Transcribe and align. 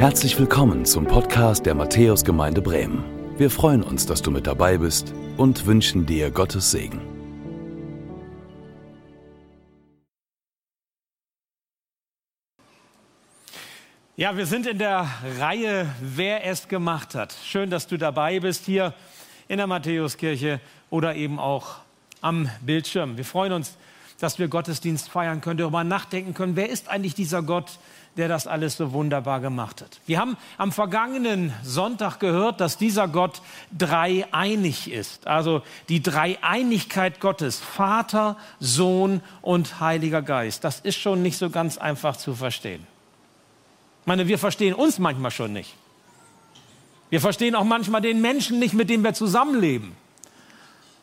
Herzlich 0.00 0.38
willkommen 0.38 0.86
zum 0.86 1.04
Podcast 1.04 1.66
der 1.66 1.74
Matthäusgemeinde 1.74 2.62
Bremen. 2.62 3.04
Wir 3.36 3.50
freuen 3.50 3.82
uns, 3.82 4.06
dass 4.06 4.22
du 4.22 4.30
mit 4.30 4.46
dabei 4.46 4.78
bist 4.78 5.12
und 5.36 5.66
wünschen 5.66 6.06
dir 6.06 6.30
Gottes 6.30 6.70
Segen. 6.70 7.02
Ja, 14.16 14.38
wir 14.38 14.46
sind 14.46 14.66
in 14.66 14.78
der 14.78 15.06
Reihe 15.38 15.94
Wer 16.00 16.46
es 16.46 16.66
gemacht 16.66 17.14
hat. 17.14 17.34
Schön, 17.44 17.68
dass 17.68 17.86
du 17.86 17.98
dabei 17.98 18.40
bist 18.40 18.64
hier 18.64 18.94
in 19.48 19.58
der 19.58 19.66
Matthäuskirche 19.66 20.60
oder 20.88 21.14
eben 21.14 21.38
auch 21.38 21.76
am 22.22 22.48
Bildschirm. 22.62 23.18
Wir 23.18 23.26
freuen 23.26 23.52
uns, 23.52 23.76
dass 24.18 24.38
wir 24.38 24.48
Gottesdienst 24.48 25.10
feiern 25.10 25.42
können, 25.42 25.58
darüber 25.58 25.84
nachdenken 25.84 26.32
können, 26.32 26.56
wer 26.56 26.70
ist 26.70 26.88
eigentlich 26.88 27.14
dieser 27.14 27.42
Gott, 27.42 27.78
das 28.28 28.46
alles 28.46 28.76
so 28.76 28.92
wunderbar 28.92 29.40
gemacht 29.40 29.82
hat. 29.82 30.00
Wir 30.06 30.18
haben 30.18 30.36
am 30.58 30.72
vergangenen 30.72 31.52
Sonntag 31.62 32.18
gehört, 32.18 32.60
dass 32.60 32.76
dieser 32.76 33.08
Gott 33.08 33.40
dreieinig 33.76 34.90
ist. 34.90 35.26
Also 35.26 35.62
die 35.88 36.02
Dreieinigkeit 36.02 37.20
Gottes, 37.20 37.60
Vater, 37.60 38.36
Sohn 38.58 39.22
und 39.42 39.80
Heiliger 39.80 40.22
Geist. 40.22 40.64
Das 40.64 40.80
ist 40.80 40.98
schon 40.98 41.22
nicht 41.22 41.38
so 41.38 41.50
ganz 41.50 41.78
einfach 41.78 42.16
zu 42.16 42.34
verstehen. 42.34 42.86
Ich 44.00 44.06
meine, 44.06 44.26
wir 44.26 44.38
verstehen 44.38 44.74
uns 44.74 44.98
manchmal 44.98 45.30
schon 45.30 45.52
nicht. 45.52 45.74
Wir 47.10 47.20
verstehen 47.20 47.54
auch 47.54 47.64
manchmal 47.64 48.00
den 48.00 48.20
Menschen 48.20 48.58
nicht, 48.58 48.74
mit 48.74 48.88
dem 48.90 49.02
wir 49.02 49.14
zusammenleben. 49.14 49.96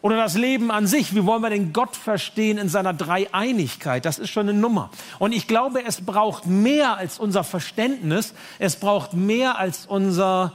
Oder 0.08 0.16
das 0.16 0.38
Leben 0.38 0.72
an 0.72 0.88
sich. 0.88 1.16
Wie 1.16 1.26
wollen 1.26 1.42
wir 1.42 1.50
den 1.50 1.74
Gott 1.74 1.98
verstehen 1.98 2.58
in 2.58 2.70
seiner 2.70 2.94
Dreieinigkeit? 2.94 4.06
Das 4.06 4.20
ist 4.20 4.30
schon 4.30 4.48
eine 4.48 4.58
Nummer. 4.58 4.90
Und 5.20 5.34
ich 5.34 5.48
glaube, 5.48 5.84
es 5.84 6.00
braucht 6.00 6.46
mehr 6.46 6.96
als 6.96 7.20
unser 7.20 7.44
Verständnis. 7.44 8.34
Es 8.58 8.78
braucht 8.78 9.12
mehr 9.12 9.60
als 9.60 9.86
unser, 9.86 10.54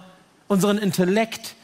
unseren 0.48 0.78
Intellekt, 0.78 1.54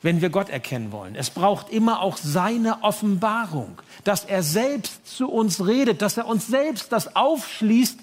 wenn 0.00 0.22
wir 0.22 0.30
Gott 0.30 0.48
erkennen 0.48 0.90
wollen. 0.90 1.16
Es 1.16 1.28
braucht 1.28 1.68
immer 1.68 2.00
auch 2.00 2.16
seine 2.16 2.82
Offenbarung, 2.82 3.78
dass 4.04 4.24
er 4.24 4.42
selbst 4.42 5.14
zu 5.14 5.28
uns 5.28 5.66
redet, 5.66 6.00
dass 6.00 6.16
er 6.16 6.26
uns 6.26 6.46
selbst 6.46 6.92
das 6.92 7.14
aufschließt, 7.14 7.98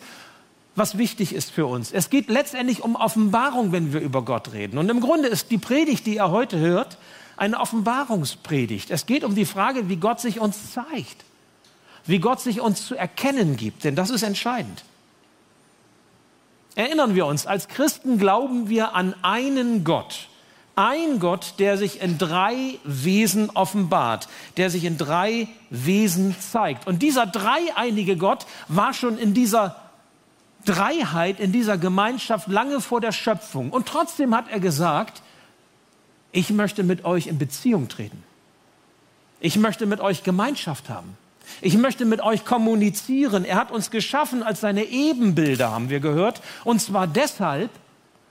was 0.75 0.99
wichtig 0.99 1.33
ist 1.33 1.49
für 1.49 1.65
uns. 1.65 1.91
Es 1.91 2.11
geht 2.11 2.29
letztendlich 2.29 2.83
um 2.83 2.95
Offenbarung, 2.95 3.71
wenn 3.71 3.91
wir 3.91 4.01
über 4.01 4.21
Gott 4.21 4.53
reden. 4.53 4.77
Und 4.77 4.87
im 4.89 5.01
Grunde 5.01 5.29
ist 5.29 5.49
die 5.49 5.57
Predigt, 5.57 6.05
die 6.05 6.17
ihr 6.17 6.29
heute 6.29 6.59
hört, 6.59 6.99
eine 7.37 7.59
Offenbarungspredigt. 7.59 8.91
Es 8.91 9.05
geht 9.05 9.23
um 9.23 9.35
die 9.35 9.45
Frage, 9.45 9.89
wie 9.89 9.97
Gott 9.97 10.19
sich 10.19 10.39
uns 10.39 10.73
zeigt, 10.73 11.23
wie 12.05 12.19
Gott 12.19 12.39
sich 12.39 12.61
uns 12.61 12.85
zu 12.85 12.95
erkennen 12.95 13.57
gibt, 13.57 13.83
denn 13.83 13.95
das 13.95 14.09
ist 14.09 14.23
entscheidend. 14.23 14.83
Erinnern 16.75 17.15
wir 17.15 17.25
uns, 17.25 17.47
als 17.47 17.67
Christen 17.67 18.17
glauben 18.17 18.67
wir 18.69 18.95
an 18.95 19.15
einen 19.21 19.83
Gott. 19.83 20.27
Ein 20.75 21.19
Gott, 21.19 21.53
der 21.59 21.77
sich 21.77 22.01
in 22.01 22.17
drei 22.17 22.77
Wesen 22.83 23.49
offenbart, 23.49 24.27
der 24.57 24.69
sich 24.69 24.83
in 24.83 24.97
drei 24.97 25.47
Wesen 25.69 26.35
zeigt. 26.37 26.85
Und 26.85 27.01
dieser 27.01 27.25
dreieinige 27.25 28.17
Gott 28.17 28.45
war 28.67 28.93
schon 28.93 29.17
in 29.17 29.33
dieser 29.33 29.77
Dreiheit, 30.65 31.39
in 31.39 31.53
dieser 31.53 31.77
Gemeinschaft 31.77 32.49
lange 32.49 32.81
vor 32.81 32.99
der 32.99 33.13
Schöpfung. 33.13 33.69
Und 33.69 33.87
trotzdem 33.87 34.35
hat 34.35 34.49
er 34.49 34.59
gesagt, 34.59 35.21
ich 36.35 36.49
möchte 36.49 36.83
mit 36.83 37.05
euch 37.05 37.27
in 37.27 37.37
Beziehung 37.37 37.87
treten. 37.87 38.21
Ich 39.39 39.57
möchte 39.57 39.85
mit 39.85 40.01
euch 40.01 40.23
Gemeinschaft 40.23 40.89
haben. 40.89 41.17
Ich 41.61 41.77
möchte 41.77 42.03
mit 42.03 42.19
euch 42.19 42.43
kommunizieren. 42.43 43.45
Er 43.45 43.55
hat 43.55 43.71
uns 43.71 43.89
geschaffen 43.89 44.43
als 44.43 44.59
seine 44.59 44.83
Ebenbilder, 44.83 45.71
haben 45.71 45.89
wir 45.89 46.01
gehört. 46.01 46.41
Und 46.65 46.81
zwar 46.81 47.07
deshalb 47.07 47.69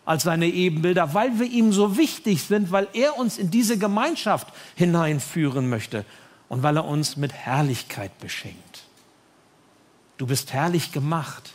als 0.05 0.25
seine 0.25 0.47
Ebenbilder, 0.47 1.15
weil 1.15 1.39
wir 1.39 1.47
ihm 1.47 1.73
so 1.73 1.97
wichtig 1.97 2.43
sind, 2.43 2.71
weil 2.73 2.89
er 2.93 3.19
uns 3.19 3.39
in 3.39 3.51
diese 3.51 3.79
Gemeinschaft 3.79 4.49
hineinführen 4.75 5.71
möchte 5.71 6.05
und 6.51 6.63
weil 6.63 6.77
er 6.77 6.85
uns 6.85 7.17
mit 7.17 7.33
Herrlichkeit 7.33 8.19
beschenkt. 8.19 8.83
Du 10.19 10.27
bist 10.27 10.53
herrlich 10.53 10.93
gemacht. 10.93 11.55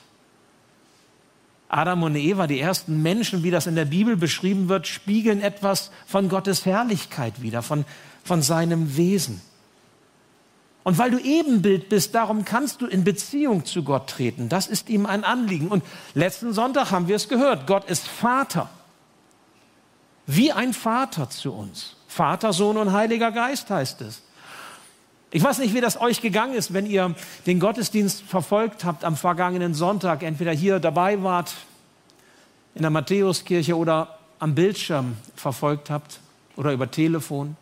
Adam 1.69 2.01
und 2.01 2.15
Eva, 2.15 2.47
die 2.47 2.59
ersten 2.59 3.01
Menschen, 3.03 3.43
wie 3.43 3.51
das 3.51 3.67
in 3.67 3.75
der 3.75 3.85
Bibel 3.85 4.17
beschrieben 4.17 4.69
wird, 4.69 4.87
spiegeln 4.87 5.41
etwas 5.41 5.91
von 6.07 6.27
Gottes 6.27 6.65
Herrlichkeit 6.65 7.41
wieder, 7.43 7.61
von, 7.61 7.85
von 8.23 8.41
seinem 8.41 8.97
Wesen. 8.97 9.39
Und 10.83 10.97
weil 10.97 11.11
du 11.11 11.19
Ebenbild 11.19 11.89
bist, 11.89 12.15
darum 12.15 12.43
kannst 12.43 12.81
du 12.81 12.87
in 12.87 13.03
Beziehung 13.03 13.65
zu 13.65 13.83
Gott 13.83 14.09
treten. 14.09 14.49
Das 14.49 14.65
ist 14.65 14.89
ihm 14.89 15.05
ein 15.05 15.23
Anliegen. 15.23 15.67
Und 15.67 15.83
letzten 16.15 16.53
Sonntag 16.53 16.89
haben 16.89 17.07
wir 17.07 17.15
es 17.15 17.29
gehört. 17.29 17.67
Gott 17.67 17.87
ist 17.87 18.07
Vater. 18.07 18.69
Wie 20.25 20.51
ein 20.51 20.73
Vater 20.73 21.29
zu 21.29 21.53
uns. 21.53 21.95
Vater, 22.07 22.53
Sohn 22.53 22.77
und 22.77 22.93
Heiliger 22.93 23.31
Geist 23.31 23.69
heißt 23.69 24.01
es. 24.01 24.23
Ich 25.31 25.43
weiß 25.43 25.59
nicht, 25.59 25.75
wie 25.75 25.81
das 25.81 26.01
euch 26.01 26.21
gegangen 26.21 26.55
ist, 26.55 26.73
wenn 26.73 26.87
ihr 26.87 27.13
den 27.45 27.59
Gottesdienst 27.59 28.23
verfolgt 28.23 28.83
habt 28.83 29.03
am 29.03 29.15
vergangenen 29.15 29.75
Sonntag, 29.75 30.23
entweder 30.23 30.51
hier 30.51 30.79
dabei 30.79 31.21
wart 31.21 31.53
in 32.73 32.81
der 32.81 32.89
Matthäuskirche 32.89 33.77
oder 33.77 34.17
am 34.39 34.55
Bildschirm 34.55 35.17
verfolgt 35.35 35.89
habt 35.89 36.19
oder 36.55 36.73
über 36.73 36.89
Telefon. 36.89 37.57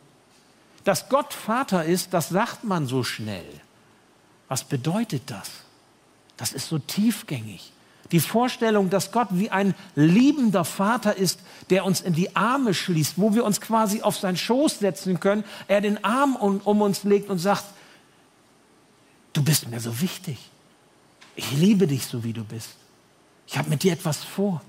Dass 0.86 1.10
Gott 1.10 1.34
Vater 1.34 1.84
ist, 1.84 2.14
das 2.14 2.30
sagt 2.30 2.64
man 2.64 2.88
so 2.88 3.04
schnell. 3.04 3.46
Was 4.48 4.64
bedeutet 4.64 5.24
das? 5.26 5.50
Das 6.38 6.54
ist 6.54 6.70
so 6.70 6.80
tiefgängig. 6.80 7.74
Die 8.12 8.20
Vorstellung, 8.20 8.90
dass 8.90 9.12
Gott 9.12 9.28
wie 9.32 9.50
ein 9.50 9.76
liebender 9.96 10.64
Vater 10.64 11.18
ist, 11.18 11.40
der 11.70 11.84
uns 11.84 12.02
in 12.02 12.14
die 12.14 12.36
Arme 12.36 12.74
schließt, 12.74 13.14
wo 13.18 13.34
wir 13.34 13.44
uns 13.44 13.60
quasi 13.60 14.02
auf 14.02 14.18
seinen 14.18 14.38
Schoß 14.38 14.80
setzen 14.80 15.20
können, 15.20 15.44
er 15.68 15.82
den 15.82 16.04
Arm 16.04 16.36
um, 16.36 16.62
um 16.64 16.82
uns 16.82 17.04
legt 17.04 17.30
und 17.30 17.40
sagt, 17.40 17.66
du 19.34 19.44
bist 19.44 19.70
mir 19.70 19.80
so 19.80 20.00
wichtig. 20.00 20.38
Ich 21.36 21.52
liebe 21.52 21.86
dich 21.86 22.06
so, 22.06 22.24
wie 22.24 22.34
du 22.34 22.44
bist. 22.44 22.70
Ich 23.46 23.58
habe 23.58 23.70
mit 23.70 23.84
dir 23.84 23.94
etwas 23.94 24.24
vor. 24.24 24.62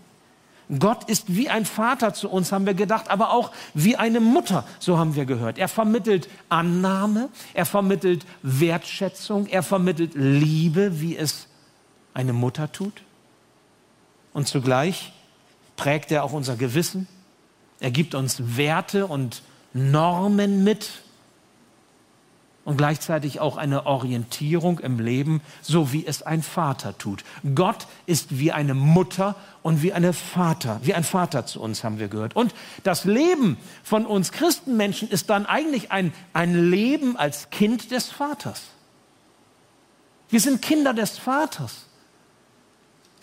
Gott 0.78 1.08
ist 1.08 1.34
wie 1.34 1.48
ein 1.48 1.64
Vater 1.64 2.12
zu 2.12 2.28
uns, 2.28 2.52
haben 2.52 2.66
wir 2.66 2.74
gedacht, 2.74 3.08
aber 3.08 3.30
auch 3.30 3.52
wie 3.72 3.96
eine 3.96 4.20
Mutter, 4.20 4.66
so 4.78 4.98
haben 4.98 5.14
wir 5.14 5.24
gehört. 5.24 5.56
Er 5.56 5.68
vermittelt 5.68 6.28
Annahme, 6.50 7.30
er 7.54 7.64
vermittelt 7.64 8.26
Wertschätzung, 8.42 9.46
er 9.46 9.62
vermittelt 9.62 10.12
Liebe, 10.14 11.00
wie 11.00 11.16
es 11.16 11.46
eine 12.12 12.34
Mutter 12.34 12.70
tut 12.70 13.02
und 14.38 14.46
zugleich 14.46 15.12
prägt 15.76 16.12
er 16.12 16.22
auch 16.22 16.32
unser 16.32 16.54
Gewissen. 16.54 17.08
Er 17.80 17.90
gibt 17.90 18.14
uns 18.14 18.56
Werte 18.56 19.08
und 19.08 19.42
Normen 19.72 20.62
mit 20.62 20.90
und 22.64 22.76
gleichzeitig 22.76 23.40
auch 23.40 23.56
eine 23.56 23.86
Orientierung 23.86 24.78
im 24.78 25.00
Leben, 25.00 25.40
so 25.60 25.92
wie 25.92 26.06
es 26.06 26.22
ein 26.22 26.44
Vater 26.44 26.96
tut. 26.98 27.24
Gott 27.56 27.88
ist 28.06 28.38
wie 28.38 28.52
eine 28.52 28.74
Mutter 28.74 29.34
und 29.62 29.82
wie 29.82 29.92
eine 29.92 30.12
Vater, 30.12 30.78
wie 30.84 30.94
ein 30.94 31.02
Vater 31.02 31.44
zu 31.44 31.60
uns 31.60 31.82
haben 31.82 31.98
wir 31.98 32.06
gehört. 32.06 32.36
Und 32.36 32.54
das 32.84 33.04
Leben 33.04 33.56
von 33.82 34.06
uns 34.06 34.30
Christenmenschen 34.30 35.08
ist 35.08 35.30
dann 35.30 35.46
eigentlich 35.46 35.90
ein, 35.90 36.12
ein 36.32 36.70
Leben 36.70 37.16
als 37.16 37.50
Kind 37.50 37.90
des 37.90 38.08
Vaters. 38.08 38.62
Wir 40.28 40.40
sind 40.40 40.62
Kinder 40.62 40.94
des 40.94 41.18
Vaters 41.18 41.87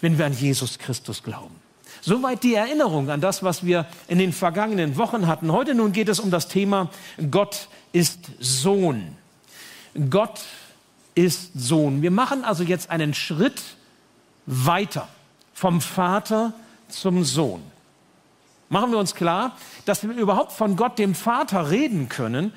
wenn 0.06 0.20
wir 0.20 0.28
an 0.28 0.34
Jesus 0.34 0.78
Christus 0.78 1.24
glauben. 1.24 1.56
Soweit 2.00 2.44
die 2.44 2.54
Erinnerung 2.54 3.10
an 3.10 3.22
das, 3.22 3.42
was 3.42 3.66
wir 3.66 3.88
in 4.08 4.20
den 4.20 4.34
vergangenen 4.34 4.98
Wochen 4.98 5.26
hatten. 5.26 5.52
Heute 5.52 5.74
nun 5.74 5.94
geht 5.94 6.10
es 6.10 6.20
um 6.20 6.30
das 6.30 6.48
Thema 6.48 6.92
Gott 7.32 7.70
ist 7.92 8.20
Sohn. 8.40 9.18
Gott 10.12 10.42
ist 11.16 11.54
Sohn. 11.56 12.04
Wir 12.04 12.12
machen 12.12 12.46
also 12.46 12.64
jetzt 12.64 12.92
einen 12.92 13.16
Schritt 13.16 13.60
weiter 14.46 15.08
vom 15.56 15.82
Vater 15.82 16.54
zum 16.88 17.24
Sohn. 17.24 17.64
Machen 18.70 18.92
wir 18.92 19.00
uns 19.00 19.16
klar, 19.16 19.58
dass 19.86 20.04
wir 20.04 20.12
überhaupt 20.12 20.52
von 20.52 20.76
Gott, 20.76 21.00
dem 21.00 21.16
Vater, 21.16 21.72
reden 21.72 22.10
können, 22.10 22.54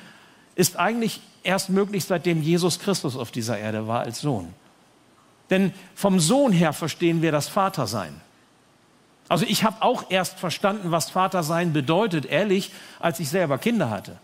ist 0.54 0.76
eigentlich 0.76 1.22
erst 1.44 1.70
möglich, 1.70 2.04
seitdem 2.04 2.42
Jesus 2.42 2.78
Christus 2.78 3.16
auf 3.16 3.30
dieser 3.30 3.56
Erde 3.58 3.88
war 3.88 4.00
als 4.00 4.20
Sohn. 4.20 4.52
Denn 5.50 5.72
vom 5.94 6.20
Sohn 6.20 6.52
her 6.52 6.72
verstehen 6.72 7.22
wir 7.22 7.32
das 7.32 7.48
Vatersein. 7.48 8.20
Also 9.28 9.44
ich 9.46 9.64
habe 9.64 9.82
auch 9.82 10.10
erst 10.10 10.38
verstanden, 10.38 10.90
was 10.90 11.10
Vatersein 11.10 11.72
bedeutet, 11.72 12.26
ehrlich, 12.26 12.72
als 12.98 13.20
ich 13.20 13.28
selber 13.28 13.58
Kinder 13.58 13.90
hatte. 13.90 14.16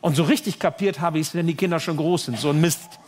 Und 0.00 0.16
so 0.16 0.24
richtig 0.24 0.58
kapiert 0.58 1.00
habe 1.00 1.18
ich 1.18 1.28
es, 1.28 1.34
wenn 1.34 1.46
die 1.46 1.54
Kinder 1.54 1.80
schon 1.80 1.96
groß 1.96 2.26
sind. 2.26 2.38
So 2.38 2.50
ein 2.50 2.60
Mist. 2.60 2.98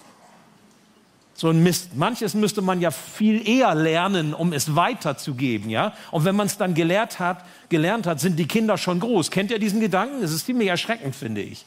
So 1.35 1.51
ein 1.51 1.63
Mist. 1.63 1.95
Manches 1.95 2.35
müsste 2.35 2.63
man 2.63 2.81
ja 2.81 2.91
viel 2.91 3.47
eher 3.47 3.75
lernen, 3.75 4.35
um 4.35 4.53
es 4.53 4.75
weiterzugeben, 4.75 5.71
ja. 5.71 5.93
Und 6.11 6.25
wenn 6.25 6.35
man 6.35 6.47
es 6.47 6.57
dann 6.57 6.75
gelehrt 6.75 7.21
hat, 7.21 7.45
gelernt 7.69 8.07
hat, 8.07 8.19
sind 8.19 8.37
die 8.37 8.49
Kinder 8.49 8.77
schon 8.79 8.99
groß. 8.99 9.31
Kennt 9.31 9.51
ihr 9.51 9.59
diesen 9.59 9.81
Gedanken? 9.81 10.23
Das 10.23 10.33
ist 10.33 10.47
ziemlich 10.47 10.69
erschreckend, 10.69 11.15
finde 11.15 11.43
ich. 11.43 11.65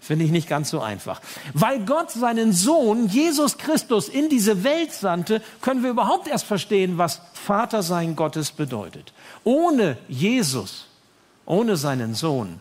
Finde 0.00 0.24
ich 0.24 0.30
nicht 0.30 0.48
ganz 0.48 0.70
so 0.70 0.80
einfach. 0.80 1.20
Weil 1.52 1.84
Gott 1.84 2.10
seinen 2.10 2.52
Sohn 2.52 3.08
Jesus 3.08 3.58
Christus 3.58 4.08
in 4.08 4.28
diese 4.28 4.62
Welt 4.62 4.92
sandte, 4.92 5.42
können 5.60 5.82
wir 5.82 5.90
überhaupt 5.90 6.28
erst 6.28 6.44
verstehen, 6.46 6.98
was 6.98 7.20
Vater 7.32 7.82
sein 7.82 8.14
Gottes 8.14 8.52
bedeutet. 8.52 9.12
Ohne 9.42 9.96
Jesus, 10.08 10.86
ohne 11.44 11.76
seinen 11.76 12.14
Sohn, 12.14 12.60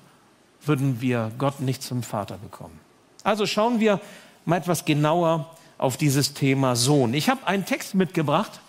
würden 0.66 1.02
wir 1.02 1.32
Gott 1.38 1.60
nicht 1.60 1.84
zum 1.84 2.02
Vater 2.02 2.38
bekommen. 2.38 2.80
Also 3.24 3.46
schauen 3.46 3.80
wir 3.80 4.00
mal 4.46 4.58
etwas 4.58 4.86
genauer 4.86 5.56
auf 5.78 5.98
dieses 5.98 6.34
Thema 6.34 6.76
Sohn. 6.76 7.14
Ich 7.14 7.30
habe 7.30 7.46
einen 7.46 7.66
Text 7.66 7.96
mitgebracht, 7.96 8.60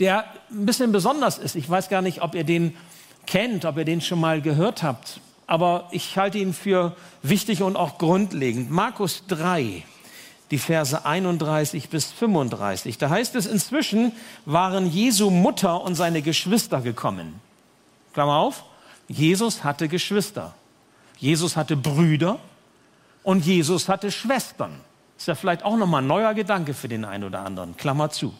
der 0.00 0.24
ein 0.50 0.64
bisschen 0.64 0.92
besonders 0.92 1.38
ist. 1.38 1.56
Ich 1.56 1.68
weiß 1.68 1.88
gar 1.88 2.02
nicht, 2.02 2.22
ob 2.22 2.34
ihr 2.34 2.44
den 2.44 2.76
kennt, 3.26 3.64
ob 3.64 3.76
ihr 3.76 3.84
den 3.84 4.00
schon 4.00 4.20
mal 4.20 4.40
gehört 4.40 4.82
habt 4.82 5.20
aber 5.48 5.88
ich 5.90 6.16
halte 6.18 6.38
ihn 6.38 6.52
für 6.52 6.94
wichtig 7.22 7.62
und 7.62 7.74
auch 7.74 7.98
grundlegend. 7.98 8.70
Markus 8.70 9.24
3, 9.28 9.82
die 10.50 10.58
Verse 10.58 11.04
31 11.04 11.88
bis 11.88 12.12
35. 12.12 12.98
Da 12.98 13.08
heißt 13.08 13.34
es, 13.34 13.46
inzwischen 13.46 14.12
waren 14.44 14.86
Jesu 14.86 15.30
Mutter 15.30 15.80
und 15.80 15.94
seine 15.94 16.20
Geschwister 16.22 16.82
gekommen. 16.82 17.40
Klammer 18.12 18.36
auf, 18.36 18.64
Jesus 19.08 19.64
hatte 19.64 19.88
Geschwister. 19.88 20.54
Jesus 21.16 21.56
hatte 21.56 21.76
Brüder 21.76 22.38
und 23.22 23.44
Jesus 23.44 23.88
hatte 23.88 24.12
Schwestern. 24.12 24.78
Ist 25.16 25.28
ja 25.28 25.34
vielleicht 25.34 25.64
auch 25.64 25.78
nochmal 25.78 26.02
ein 26.02 26.06
neuer 26.06 26.34
Gedanke 26.34 26.74
für 26.74 26.88
den 26.88 27.06
einen 27.06 27.24
oder 27.24 27.40
anderen. 27.40 27.74
Klammer 27.76 28.10
zu. 28.10 28.34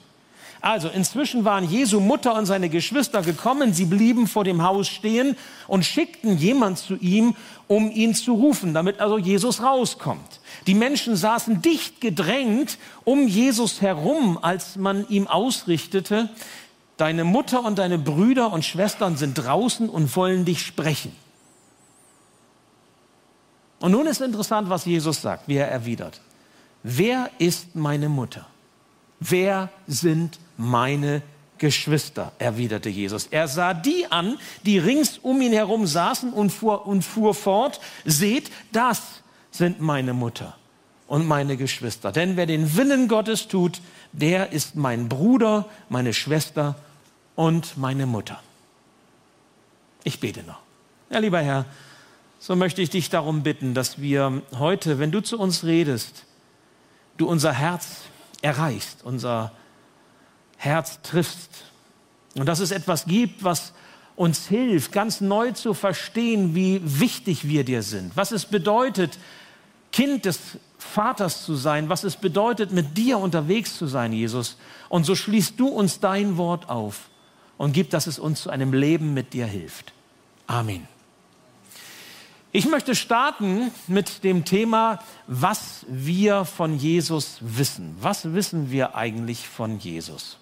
Also 0.60 0.88
inzwischen 0.88 1.44
waren 1.44 1.68
Jesu 1.68 2.00
Mutter 2.00 2.34
und 2.34 2.46
seine 2.46 2.68
Geschwister 2.68 3.22
gekommen, 3.22 3.72
sie 3.72 3.84
blieben 3.84 4.26
vor 4.26 4.44
dem 4.44 4.62
Haus 4.62 4.88
stehen 4.88 5.36
und 5.68 5.84
schickten 5.84 6.36
jemand 6.36 6.78
zu 6.78 6.96
ihm, 6.96 7.36
um 7.68 7.90
ihn 7.90 8.14
zu 8.14 8.34
rufen, 8.34 8.74
damit 8.74 9.00
also 9.00 9.18
Jesus 9.18 9.62
rauskommt. 9.62 10.40
Die 10.66 10.74
Menschen 10.74 11.14
saßen 11.14 11.62
dicht 11.62 12.00
gedrängt 12.00 12.78
um 13.04 13.28
Jesus 13.28 13.80
herum, 13.80 14.38
als 14.42 14.76
man 14.76 15.08
ihm 15.08 15.28
ausrichtete, 15.28 16.28
deine 16.96 17.22
Mutter 17.22 17.64
und 17.64 17.78
deine 17.78 17.98
Brüder 17.98 18.52
und 18.52 18.64
Schwestern 18.64 19.16
sind 19.16 19.34
draußen 19.34 19.88
und 19.88 20.14
wollen 20.16 20.44
dich 20.44 20.66
sprechen. 20.66 21.14
Und 23.80 23.92
nun 23.92 24.08
ist 24.08 24.20
interessant, 24.20 24.68
was 24.68 24.84
Jesus 24.84 25.22
sagt, 25.22 25.46
wie 25.46 25.56
er 25.56 25.68
erwidert. 25.68 26.20
Wer 26.82 27.30
ist 27.38 27.76
meine 27.76 28.08
Mutter? 28.08 28.46
Wer 29.20 29.70
sind 29.86 30.38
meine 30.58 31.22
Geschwister, 31.56 32.32
erwiderte 32.38 32.88
Jesus. 32.88 33.28
Er 33.30 33.48
sah 33.48 33.74
die 33.74 34.06
an, 34.10 34.38
die 34.64 34.78
rings 34.78 35.18
um 35.18 35.40
ihn 35.40 35.52
herum 35.52 35.86
saßen 35.86 36.32
und 36.32 36.50
fuhr, 36.50 36.86
und 36.86 37.02
fuhr 37.02 37.34
fort, 37.34 37.80
seht, 38.04 38.50
das 38.72 39.22
sind 39.50 39.80
meine 39.80 40.12
Mutter 40.12 40.56
und 41.06 41.26
meine 41.26 41.56
Geschwister. 41.56 42.12
Denn 42.12 42.36
wer 42.36 42.46
den 42.46 42.76
Willen 42.76 43.08
Gottes 43.08 43.48
tut, 43.48 43.80
der 44.12 44.52
ist 44.52 44.76
mein 44.76 45.08
Bruder, 45.08 45.66
meine 45.88 46.12
Schwester 46.12 46.76
und 47.34 47.76
meine 47.76 48.06
Mutter. 48.06 48.40
Ich 50.04 50.20
bete 50.20 50.42
noch. 50.42 50.60
Ja, 51.10 51.18
lieber 51.18 51.40
Herr, 51.40 51.64
so 52.38 52.54
möchte 52.54 52.82
ich 52.82 52.90
dich 52.90 53.10
darum 53.10 53.42
bitten, 53.42 53.74
dass 53.74 54.00
wir 54.00 54.42
heute, 54.58 54.98
wenn 54.98 55.10
du 55.10 55.20
zu 55.20 55.38
uns 55.38 55.64
redest, 55.64 56.24
du 57.16 57.26
unser 57.26 57.52
Herz 57.52 58.02
erreichst, 58.42 59.04
unser 59.04 59.42
Herz 59.42 59.52
triffst. 61.02 61.64
Und 62.34 62.46
dass 62.46 62.60
es 62.60 62.70
etwas 62.70 63.06
gibt, 63.06 63.44
was 63.44 63.72
uns 64.16 64.46
hilft, 64.48 64.92
ganz 64.92 65.20
neu 65.20 65.52
zu 65.52 65.74
verstehen, 65.74 66.54
wie 66.54 66.80
wichtig 66.82 67.48
wir 67.48 67.64
dir 67.64 67.82
sind, 67.82 68.16
was 68.16 68.32
es 68.32 68.46
bedeutet, 68.46 69.18
Kind 69.92 70.24
des 70.24 70.38
Vaters 70.78 71.44
zu 71.44 71.54
sein, 71.54 71.88
was 71.88 72.04
es 72.04 72.16
bedeutet, 72.16 72.72
mit 72.72 72.96
dir 72.96 73.18
unterwegs 73.18 73.76
zu 73.76 73.86
sein, 73.86 74.12
Jesus. 74.12 74.56
Und 74.88 75.04
so 75.04 75.14
schließt 75.14 75.58
du 75.58 75.68
uns 75.68 76.00
dein 76.00 76.36
Wort 76.36 76.68
auf 76.68 77.08
und 77.56 77.72
gib, 77.72 77.90
dass 77.90 78.06
es 78.06 78.18
uns 78.18 78.42
zu 78.42 78.50
einem 78.50 78.72
Leben 78.72 79.14
mit 79.14 79.32
dir 79.32 79.46
hilft. 79.46 79.92
Amen. 80.46 80.86
Ich 82.50 82.66
möchte 82.66 82.94
starten 82.94 83.70
mit 83.86 84.24
dem 84.24 84.44
Thema, 84.44 85.00
was 85.26 85.84
wir 85.88 86.44
von 86.44 86.78
Jesus 86.78 87.38
wissen. 87.40 87.94
Was 88.00 88.32
wissen 88.32 88.70
wir 88.70 88.94
eigentlich 88.94 89.46
von 89.48 89.78
Jesus? 89.78 90.38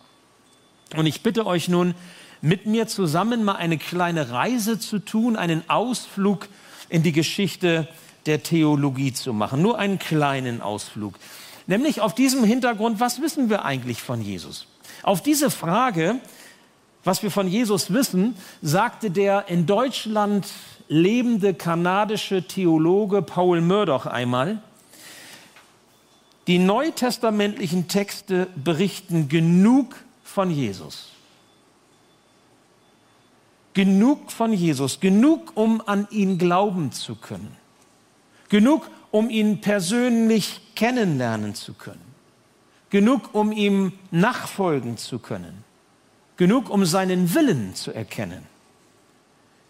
Und 0.95 1.07
ich 1.07 1.23
bitte 1.23 1.47
euch 1.47 1.69
nun, 1.69 1.95
mit 2.43 2.67
mir 2.67 2.87
zusammen 2.87 3.45
mal 3.45 3.57
eine 3.57 3.79
kleine 3.79 4.31
Reise 4.31 4.79
zu 4.79 4.99
tun, 4.99 5.37
einen 5.37 5.69
Ausflug 5.69 6.49
in 6.89 7.03
die 7.03 7.13
Geschichte 7.13 7.89
der 8.27 8.43
Theologie 8.43 9.13
zu 9.13 9.33
machen. 9.33 9.63
Nur 9.63 9.79
einen 9.79 9.99
kleinen 9.99 10.61
Ausflug. 10.61 11.15
Nämlich 11.67 12.01
auf 12.01 12.15
diesem 12.15 12.45
Hintergrund, 12.45 13.01
was 13.01 13.21
wissen 13.21 13.51
wir 13.51 13.65
eigentlich 13.65 14.03
von 14.03 14.23
Jesus? 14.23 14.67
Auf 15.03 15.23
diese 15.23 15.51
Frage, 15.51 16.21
was 17.03 17.23
wir 17.23 17.31
von 17.31 17.49
Jesus 17.49 17.93
wissen, 17.93 18.37
sagte 18.63 19.11
der 19.11 19.49
in 19.49 19.67
Deutschland 19.67 20.47
lebende 20.89 21.55
kanadische 21.55 22.47
Theologe 22.47 23.23
Paul 23.23 23.61
Murdoch 23.61 24.07
einmal, 24.07 24.63
die 26.47 26.59
neutestamentlichen 26.59 27.89
Texte 27.89 28.47
berichten 28.55 29.29
genug 29.29 29.97
von 30.27 30.51
Jesus. 30.51 31.09
Genug 33.75 34.33
von 34.33 34.53
Jesus, 34.53 35.01
genug, 35.01 35.53
um 35.55 35.83
an 35.87 36.09
ihn 36.11 36.39
glauben 36.39 36.93
zu 36.93 37.15
können. 37.15 37.57
Genug, 38.49 38.91
um 39.11 39.31
ihn 39.31 39.61
persönlich 39.61 40.61
kennenlernen 40.75 41.55
zu 41.55 41.75
können. 41.75 42.01
Genug, 42.91 43.35
um 43.35 43.53
ihm 43.53 43.93
nachfolgen 44.11 44.97
zu 44.97 45.19
können. 45.19 45.65
Genug, 46.37 46.71
um 46.71 46.85
seinen 46.85 47.35
Willen 47.35 47.75
zu 47.75 47.93
erkennen. 47.93 48.43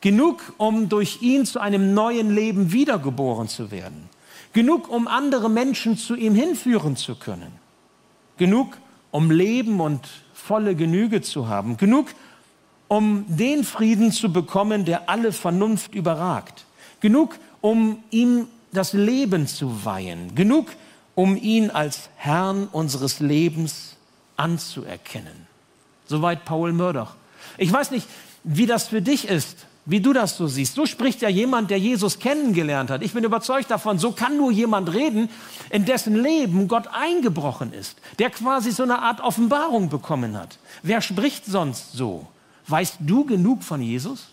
Genug, 0.01 0.53
um 0.59 0.89
durch 0.89 1.23
ihn 1.23 1.47
zu 1.47 1.59
einem 1.61 1.95
neuen 1.95 2.35
Leben 2.35 2.73
wiedergeboren 2.73 3.49
zu 3.49 3.71
werden. 3.71 4.09
Genug, 4.53 4.89
um 4.89 5.09
andere 5.09 5.51
Menschen 5.51 5.97
zu 5.97 6.15
ihm 6.15 6.35
hinführen 6.35 6.97
zu 6.97 7.17
können. 7.17 7.53
Genug, 8.37 8.79
um 9.11 9.31
Leben 9.31 9.81
und 9.81 10.09
volle 10.47 10.75
Genüge 10.75 11.23
zu 11.23 11.49
haben. 11.49 11.77
Genug, 11.77 12.09
um 12.89 13.25
den 13.29 13.65
Frieden 13.65 14.13
zu 14.13 14.33
bekommen, 14.33 14.85
der 14.85 15.11
alle 15.11 15.33
Vernunft 15.33 15.95
überragt. 15.95 16.65
Genug, 17.01 17.37
um 17.61 18.03
ihm 18.11 18.47
das 18.73 18.93
Leben 18.93 19.47
zu 19.47 19.85
weihen. 19.85 20.35
Genug, 20.35 20.69
um 21.15 21.37
ihn 21.37 21.71
als 21.71 22.11
Herrn 22.17 22.69
unseres 22.71 23.21
Lebens 23.21 23.97
anzuerkennen. 24.37 25.47
Soweit 26.07 26.45
Paul 26.45 26.73
Murdoch. 26.73 27.15
Ich 27.59 27.73
weiß 27.73 27.91
nicht, 27.91 28.07
wie 28.45 28.67
das 28.67 28.89
für 28.89 29.03
dich 29.03 29.29
ist 29.29 29.67
wie 29.87 30.01
du 30.01 30.13
das 30.13 30.37
so 30.37 30.49
siehst. 30.49 30.75
So 30.75 30.85
spricht 30.85 31.23
ja 31.23 31.29
jemand, 31.29 31.71
der 31.71 31.79
Jesus 31.79 32.19
kennengelernt 32.19 32.91
hat. 32.91 33.03
Ich 33.03 33.13
bin 33.13 33.23
überzeugt 33.23 33.71
davon, 33.71 33.99
so 33.99 34.11
kann 34.11 34.37
nur 34.37 34.51
jemand 34.51 34.93
reden, 34.93 35.31
in 35.71 35.85
dessen 35.85 36.21
Leben 36.21 36.67
Gott 36.67 36.89
eingebrochen 36.93 37.73
ist, 37.73 37.97
der 38.19 38.31
quasi 38.31 38.73
so 38.73 38.83
eine 38.83 38.99
Art 38.99 39.21
Offenbarung 39.21 39.89
bekommen 39.89 40.37
hat. 40.37 40.59
Wer 40.83 41.01
spricht 41.01 41.47
sonst 41.47 41.93
so? 41.93 42.27
Weißt 42.67 42.97
du 43.01 43.25
genug 43.25 43.63
von 43.63 43.81
Jesus? 43.81 44.27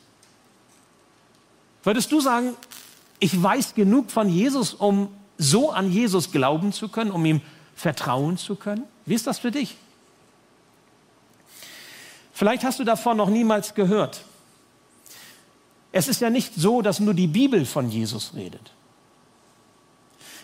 Würdest 1.83 2.12
du 2.12 2.19
sagen, 2.19 2.55
ich 3.19 3.41
weiß 3.41 3.75
genug 3.75 4.10
von 4.10 4.27
Jesus, 4.29 4.74
um 4.74 5.10
so 5.38 5.72
an 5.72 5.91
Jesus 5.91 6.31
glauben 6.31 6.74
zu 6.74 6.89
können, 6.89 7.12
um 7.12 7.24
ihm 7.25 7.41
vertrauen 7.75 8.38
zu 8.38 8.55
können? 8.55 8.86
Wie 9.05 9.13
ist 9.13 9.27
das 9.27 9.38
für 9.38 9.51
dich? 9.51 9.75
Vielleicht 12.33 12.63
hast 12.63 12.79
du 12.79 12.83
davon 12.83 13.17
noch 13.17 13.29
niemals 13.29 13.75
gehört. 13.75 14.24
Es 15.93 16.07
ist 16.07 16.19
ja 16.19 16.29
nicht 16.29 16.55
so, 16.55 16.81
dass 16.81 17.00
nur 17.00 17.13
die 17.13 17.27
Bibel 17.27 17.65
von 17.65 17.89
Jesus 17.89 18.33
redet. 18.35 18.73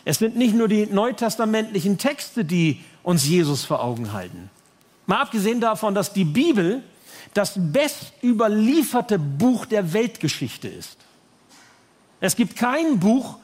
Es 0.05 0.19
sind 0.19 0.37
nicht 0.37 0.55
nur 0.55 0.67
die 0.67 0.85
neutestamentlichen 0.85 1.97
Texte, 1.97 2.45
die 2.45 2.79
uns 3.03 3.27
Jesus 3.27 3.65
vor 3.65 3.83
Augen 3.83 4.13
halten. 4.13 4.49
Mal 5.07 5.21
abgesehen 5.21 5.59
davon, 5.59 5.95
dass 5.95 6.13
die 6.13 6.23
Bibel 6.23 6.83
das 7.33 7.53
best 7.57 8.13
überlieferte 8.23 9.17
Buch 9.17 9.65
der 9.65 9.91
Weltgeschichte 9.91 10.67
ist. 10.67 10.97
Es 12.21 12.35
gibt 12.35 12.55
kein 12.55 12.99
Buch, 12.99 13.37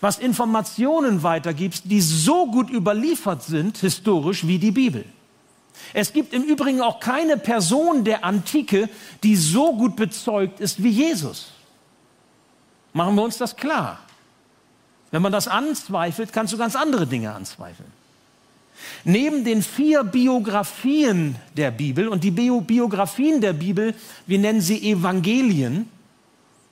was 0.00 0.20
Informationen 0.20 1.24
weitergibt, 1.24 1.82
die 1.84 2.00
so 2.00 2.46
gut 2.46 2.70
überliefert 2.70 3.42
sind, 3.42 3.78
historisch, 3.78 4.46
wie 4.46 4.58
die 4.58 4.70
Bibel. 4.70 5.04
Es 5.94 6.12
gibt 6.12 6.32
im 6.32 6.42
Übrigen 6.42 6.80
auch 6.80 7.00
keine 7.00 7.36
Person 7.36 8.04
der 8.04 8.24
Antike, 8.24 8.88
die 9.22 9.36
so 9.36 9.74
gut 9.76 9.96
bezeugt 9.96 10.60
ist 10.60 10.82
wie 10.82 10.90
Jesus. 10.90 11.52
Machen 12.92 13.14
wir 13.14 13.22
uns 13.22 13.38
das 13.38 13.56
klar. 13.56 13.98
Wenn 15.10 15.22
man 15.22 15.32
das 15.32 15.48
anzweifelt, 15.48 16.32
kannst 16.32 16.52
du 16.52 16.58
ganz 16.58 16.76
andere 16.76 17.06
Dinge 17.06 17.32
anzweifeln. 17.32 17.90
Neben 19.04 19.44
den 19.44 19.62
vier 19.62 20.04
Biografien 20.04 21.36
der 21.56 21.70
Bibel 21.70 22.08
und 22.08 22.24
die 22.24 22.30
Biografien 22.30 23.40
der 23.40 23.52
Bibel, 23.52 23.94
wir 24.26 24.38
nennen 24.38 24.60
sie 24.60 24.90
Evangelien, 24.90 25.88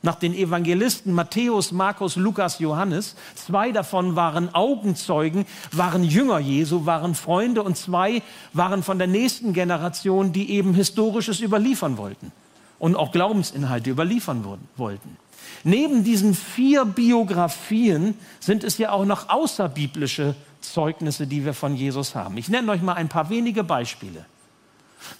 nach 0.03 0.15
den 0.15 0.35
Evangelisten 0.35 1.13
Matthäus, 1.13 1.73
Markus, 1.73 2.17
Lukas, 2.17 2.59
Johannes. 2.59 3.17
Zwei 3.35 3.73
davon 3.73 4.17
waren 4.17 4.55
Augenzeugen, 4.55 5.45
waren 5.73 6.05
Jünger 6.05 6.39
Jesu, 6.39 6.87
waren 6.87 7.15
Freunde 7.15 7.63
und 7.63 7.77
zwei 7.77 8.23
waren 8.53 8.83
von 8.83 8.99
der 8.99 9.07
nächsten 9.07 9.53
Generation, 9.53 10.33
die 10.33 10.51
eben 10.51 10.75
Historisches 10.75 11.41
überliefern 11.41 11.99
wollten 11.99 12.33
und 12.79 12.97
auch 12.97 13.13
Glaubensinhalte 13.13 13.91
überliefern 13.91 14.45
wollten. 14.77 15.17
Neben 15.65 16.05
diesen 16.05 16.35
vier 16.35 16.85
Biografien 16.85 18.15
sind 18.41 18.65
es 18.65 18.79
ja 18.79 18.93
auch 18.93 19.05
noch 19.05 19.29
außerbiblische 19.29 20.35
Zeugnisse, 20.61 21.27
die 21.27 21.45
wir 21.45 21.55
von 21.55 21.77
Jesus 21.77 22.15
haben. 22.15 22.37
Ich 22.39 22.49
nenne 22.49 22.73
euch 22.73 22.83
mal 22.83 22.95
ein 22.95 23.09
paar 23.09 23.29
wenige 23.31 23.65
Beispiele. 23.65 24.25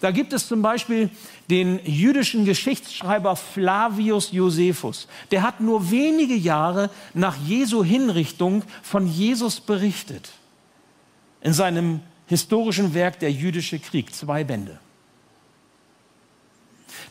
Da 0.01 0.11
gibt 0.11 0.33
es 0.33 0.47
zum 0.47 0.63
Beispiel 0.63 1.11
den 1.49 1.81
jüdischen 1.85 2.45
Geschichtsschreiber 2.45 3.37
Flavius 3.37 4.33
Josephus. 4.33 5.09
Der 5.31 5.43
hat 5.43 5.61
nur 5.61 5.91
wenige 5.91 6.35
Jahre 6.35 6.91
nach 7.15 7.37
Jesu 7.37 7.83
Hinrichtung 7.85 8.63
von 8.83 9.07
Jesus 9.07 9.61
berichtet. 9.61 10.31
In 11.41 11.53
seinem 11.53 12.01
historischen 12.27 12.95
Werk 12.95 13.19
Der 13.19 13.33
jüdische 13.33 13.79
Krieg, 13.79 14.15
zwei 14.15 14.45
Bände. 14.45 14.79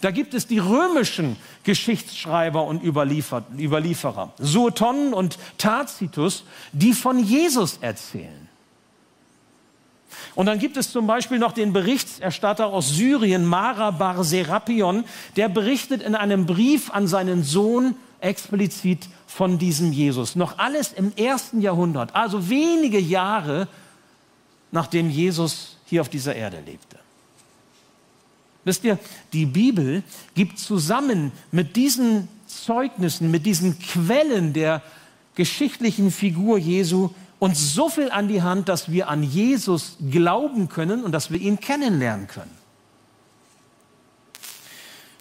Da 0.01 0.11
gibt 0.11 0.33
es 0.33 0.47
die 0.47 0.59
römischen 0.59 1.35
Geschichtsschreiber 1.63 2.63
und 2.63 2.83
Überlieferer, 2.83 4.33
Sueton 4.37 5.13
und 5.13 5.37
Tacitus, 5.57 6.45
die 6.71 6.93
von 6.93 7.19
Jesus 7.19 7.77
erzählen. 7.81 8.38
Und 10.35 10.45
dann 10.45 10.59
gibt 10.59 10.77
es 10.77 10.91
zum 10.91 11.07
Beispiel 11.07 11.39
noch 11.39 11.51
den 11.51 11.73
Berichterstatter 11.73 12.67
aus 12.67 12.89
Syrien, 12.89 13.45
Mara 13.45 13.91
Bar 13.91 14.23
Serapion, 14.23 15.03
der 15.35 15.49
berichtet 15.49 16.01
in 16.01 16.15
einem 16.15 16.45
Brief 16.45 16.91
an 16.91 17.07
seinen 17.07 17.43
Sohn 17.43 17.95
explizit 18.19 19.07
von 19.27 19.57
diesem 19.57 19.91
Jesus. 19.91 20.35
Noch 20.35 20.57
alles 20.57 20.93
im 20.93 21.13
ersten 21.15 21.61
Jahrhundert, 21.61 22.15
also 22.15 22.49
wenige 22.49 22.99
Jahre 22.99 23.67
nachdem 24.71 25.09
Jesus 25.09 25.77
hier 25.85 26.01
auf 26.01 26.09
dieser 26.09 26.35
Erde 26.35 26.61
lebte. 26.65 26.97
Wisst 28.65 28.83
ihr, 28.83 28.99
die 29.33 29.45
Bibel 29.45 30.03
gibt 30.35 30.59
zusammen 30.59 31.31
mit 31.51 31.75
diesen 31.75 32.27
Zeugnissen, 32.45 33.31
mit 33.31 33.45
diesen 33.45 33.79
Quellen 33.79 34.53
der 34.53 34.83
geschichtlichen 35.35 36.11
Figur 36.11 36.57
Jesu 36.57 37.11
uns 37.39 37.73
so 37.73 37.89
viel 37.89 38.11
an 38.11 38.27
die 38.27 38.41
Hand, 38.41 38.69
dass 38.69 38.91
wir 38.91 39.07
an 39.07 39.23
Jesus 39.23 39.97
glauben 40.11 40.69
können 40.69 41.03
und 41.03 41.13
dass 41.13 41.31
wir 41.31 41.39
ihn 41.39 41.59
kennenlernen 41.59 42.27
können. 42.27 42.59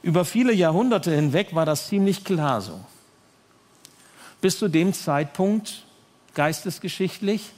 Über 0.02 0.25
viele 0.25 0.52
Jahrhunderte 0.52 1.14
hinweg 1.14 1.54
war 1.54 1.64
das 1.64 1.88
ziemlich 1.88 2.25
klar 2.25 2.60
so. 2.60 2.80
Bis 4.40 4.58
zu 4.58 4.68
dem 4.68 4.92
Zeitpunkt, 4.92 5.84
geistesgeschichtlich, 6.34 7.52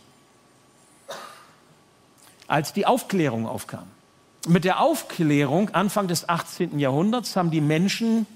als 2.46 2.72
die 2.72 2.86
Aufklärung 2.86 3.46
aufkam. 3.46 3.86
Mit 4.48 4.64
der 4.64 4.80
Aufklärung 4.80 5.70
Anfang 5.70 6.08
des 6.08 6.28
18. 6.28 6.78
Jahrhunderts 6.78 7.36
haben 7.36 7.50
die 7.50 7.60
Menschen, 7.60 8.26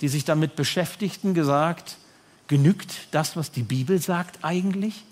die 0.00 0.08
sich 0.08 0.24
damit 0.24 0.56
beschäftigten, 0.56 1.34
gesagt, 1.34 1.96
genügt 2.48 2.92
das, 3.12 3.36
was 3.36 3.52
die 3.52 3.62
Bibel 3.62 4.00
sagt 4.00 4.40
eigentlich? 4.42 5.04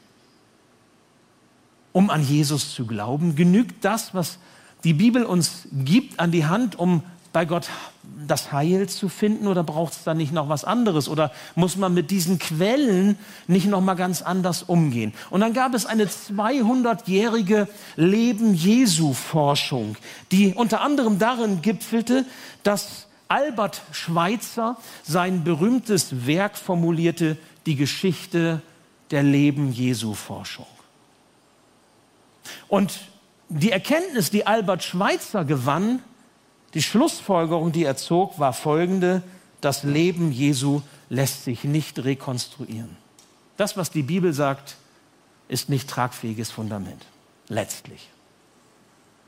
Um 1.92 2.11
an 2.11 2.22
Jesus 2.26 2.75
zu 2.75 2.87
glauben, 2.87 3.37
genügt 3.37 3.84
das, 3.84 4.14
was 4.14 4.38
die 4.84 4.94
Bibel 4.94 5.25
uns 5.25 5.68
gibt, 5.72 6.18
an 6.18 6.30
die 6.30 6.46
Hand, 6.46 6.78
um 6.78 7.02
bei 7.32 7.44
Gott 7.44 7.68
das 8.26 8.52
Heil 8.52 8.88
zu 8.88 9.08
finden 9.08 9.46
oder 9.46 9.62
braucht 9.62 9.92
es 9.92 10.04
da 10.04 10.14
nicht 10.14 10.32
noch 10.32 10.49
was 10.49 10.64
anderes 10.64 11.08
oder 11.08 11.32
muss 11.54 11.76
man 11.76 11.94
mit 11.94 12.11
diesen 12.11 12.38
Quellen 12.38 13.16
nicht 13.46 13.66
noch 13.66 13.80
mal 13.80 13.94
ganz 13.94 14.22
anders 14.22 14.62
umgehen? 14.62 15.14
Und 15.30 15.40
dann 15.40 15.54
gab 15.54 15.75
es 15.75 15.87
eine 15.87 16.06
200-jährige 16.06 17.68
Leben 17.96 18.54
Jesu 18.54 19.12
Forschung, 19.12 19.96
die 20.30 20.54
unter 20.54 20.82
anderem 20.82 21.18
darin 21.18 21.62
gipfelte, 21.62 22.26
dass 22.62 23.06
Albert 23.28 23.80
Schweitzer 23.92 24.76
sein 25.02 25.42
berühmtes 25.42 26.26
Werk 26.26 26.58
formulierte, 26.58 27.38
die 27.64 27.76
Geschichte 27.76 28.61
der 29.11 29.22
Leben 29.22 29.72
Jesu 29.72 30.12
Forschung. 30.12 30.66
Und 32.68 33.00
die 33.49 33.70
Erkenntnis, 33.70 34.30
die 34.30 34.46
Albert 34.46 34.82
Schweitzer 34.82 35.44
gewann, 35.44 36.00
die 36.75 36.82
Schlussfolgerung, 36.82 37.72
die 37.72 37.84
er 37.84 37.96
zog, 37.96 38.38
war 38.38 38.52
folgende, 38.52 39.22
das 39.61 39.82
Leben 39.84 40.32
Jesu 40.32 40.82
lässt 41.08 41.44
sich 41.44 41.64
nicht 41.64 42.02
rekonstruieren. 42.02 42.96
Das, 43.56 43.76
was 43.76 43.90
die 43.90 44.02
Bibel 44.02 44.32
sagt, 44.32 44.76
ist 45.49 45.68
nicht 45.68 45.88
tragfähiges 45.88 46.50
Fundament, 46.50 47.04
letztlich. 47.49 48.08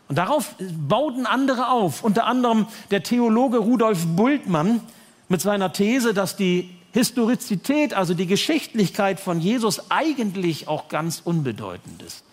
Und 0.08 0.16
darauf 0.16 0.54
bauten 0.58 1.26
andere 1.26 1.70
auf, 1.70 2.02
unter 2.02 2.26
anderem 2.26 2.66
der 2.90 3.02
Theologe 3.02 3.58
Rudolf 3.58 4.06
Bultmann 4.06 4.80
mit 5.28 5.40
seiner 5.40 5.72
These, 5.72 6.14
dass 6.14 6.36
die 6.36 6.74
Historizität, 6.92 7.92
also 7.92 8.14
die 8.14 8.26
Geschichtlichkeit 8.26 9.20
von 9.20 9.40
Jesus 9.40 9.90
eigentlich 9.90 10.68
auch 10.68 10.88
ganz 10.88 11.20
unbedeutend 11.22 12.02
ist 12.02 12.24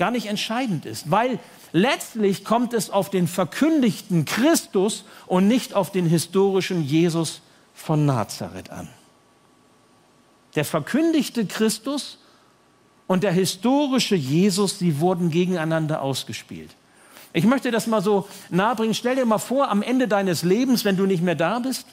gar 0.00 0.10
nicht 0.10 0.26
entscheidend 0.26 0.86
ist, 0.86 1.10
weil 1.10 1.38
letztlich 1.72 2.42
kommt 2.42 2.72
es 2.72 2.88
auf 2.88 3.10
den 3.10 3.28
verkündigten 3.28 4.24
Christus 4.24 5.04
und 5.26 5.46
nicht 5.46 5.74
auf 5.74 5.92
den 5.92 6.06
historischen 6.06 6.82
Jesus 6.82 7.42
von 7.74 8.06
Nazareth 8.06 8.70
an. 8.70 8.88
Der 10.54 10.64
verkündigte 10.64 11.44
Christus 11.44 12.18
und 13.06 13.24
der 13.24 13.32
historische 13.32 14.16
Jesus, 14.16 14.78
sie 14.78 15.00
wurden 15.00 15.30
gegeneinander 15.30 16.00
ausgespielt. 16.00 16.70
Ich 17.34 17.44
möchte 17.44 17.70
das 17.70 17.86
mal 17.86 18.00
so 18.00 18.26
nahebringen. 18.48 18.94
Stell 18.94 19.16
dir 19.16 19.26
mal 19.26 19.36
vor, 19.36 19.68
am 19.68 19.82
Ende 19.82 20.08
deines 20.08 20.44
Lebens, 20.44 20.86
wenn 20.86 20.96
du 20.96 21.04
nicht 21.04 21.22
mehr 21.22 21.34
da 21.34 21.58
bist, 21.58 21.86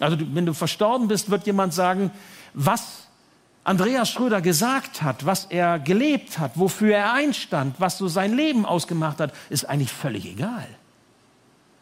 also 0.00 0.16
wenn 0.18 0.46
du 0.46 0.54
verstorben 0.54 1.08
bist, 1.08 1.30
wird 1.30 1.44
jemand 1.44 1.74
sagen, 1.74 2.10
was 2.54 3.01
Andreas 3.64 4.10
Schröder 4.10 4.40
gesagt 4.40 5.02
hat, 5.02 5.24
was 5.24 5.46
er 5.46 5.78
gelebt 5.78 6.38
hat, 6.38 6.52
wofür 6.56 6.96
er 6.96 7.12
einstand, 7.12 7.76
was 7.78 7.96
so 7.96 8.08
sein 8.08 8.34
Leben 8.36 8.66
ausgemacht 8.66 9.20
hat, 9.20 9.32
ist 9.50 9.68
eigentlich 9.68 9.92
völlig 9.92 10.26
egal. 10.26 10.66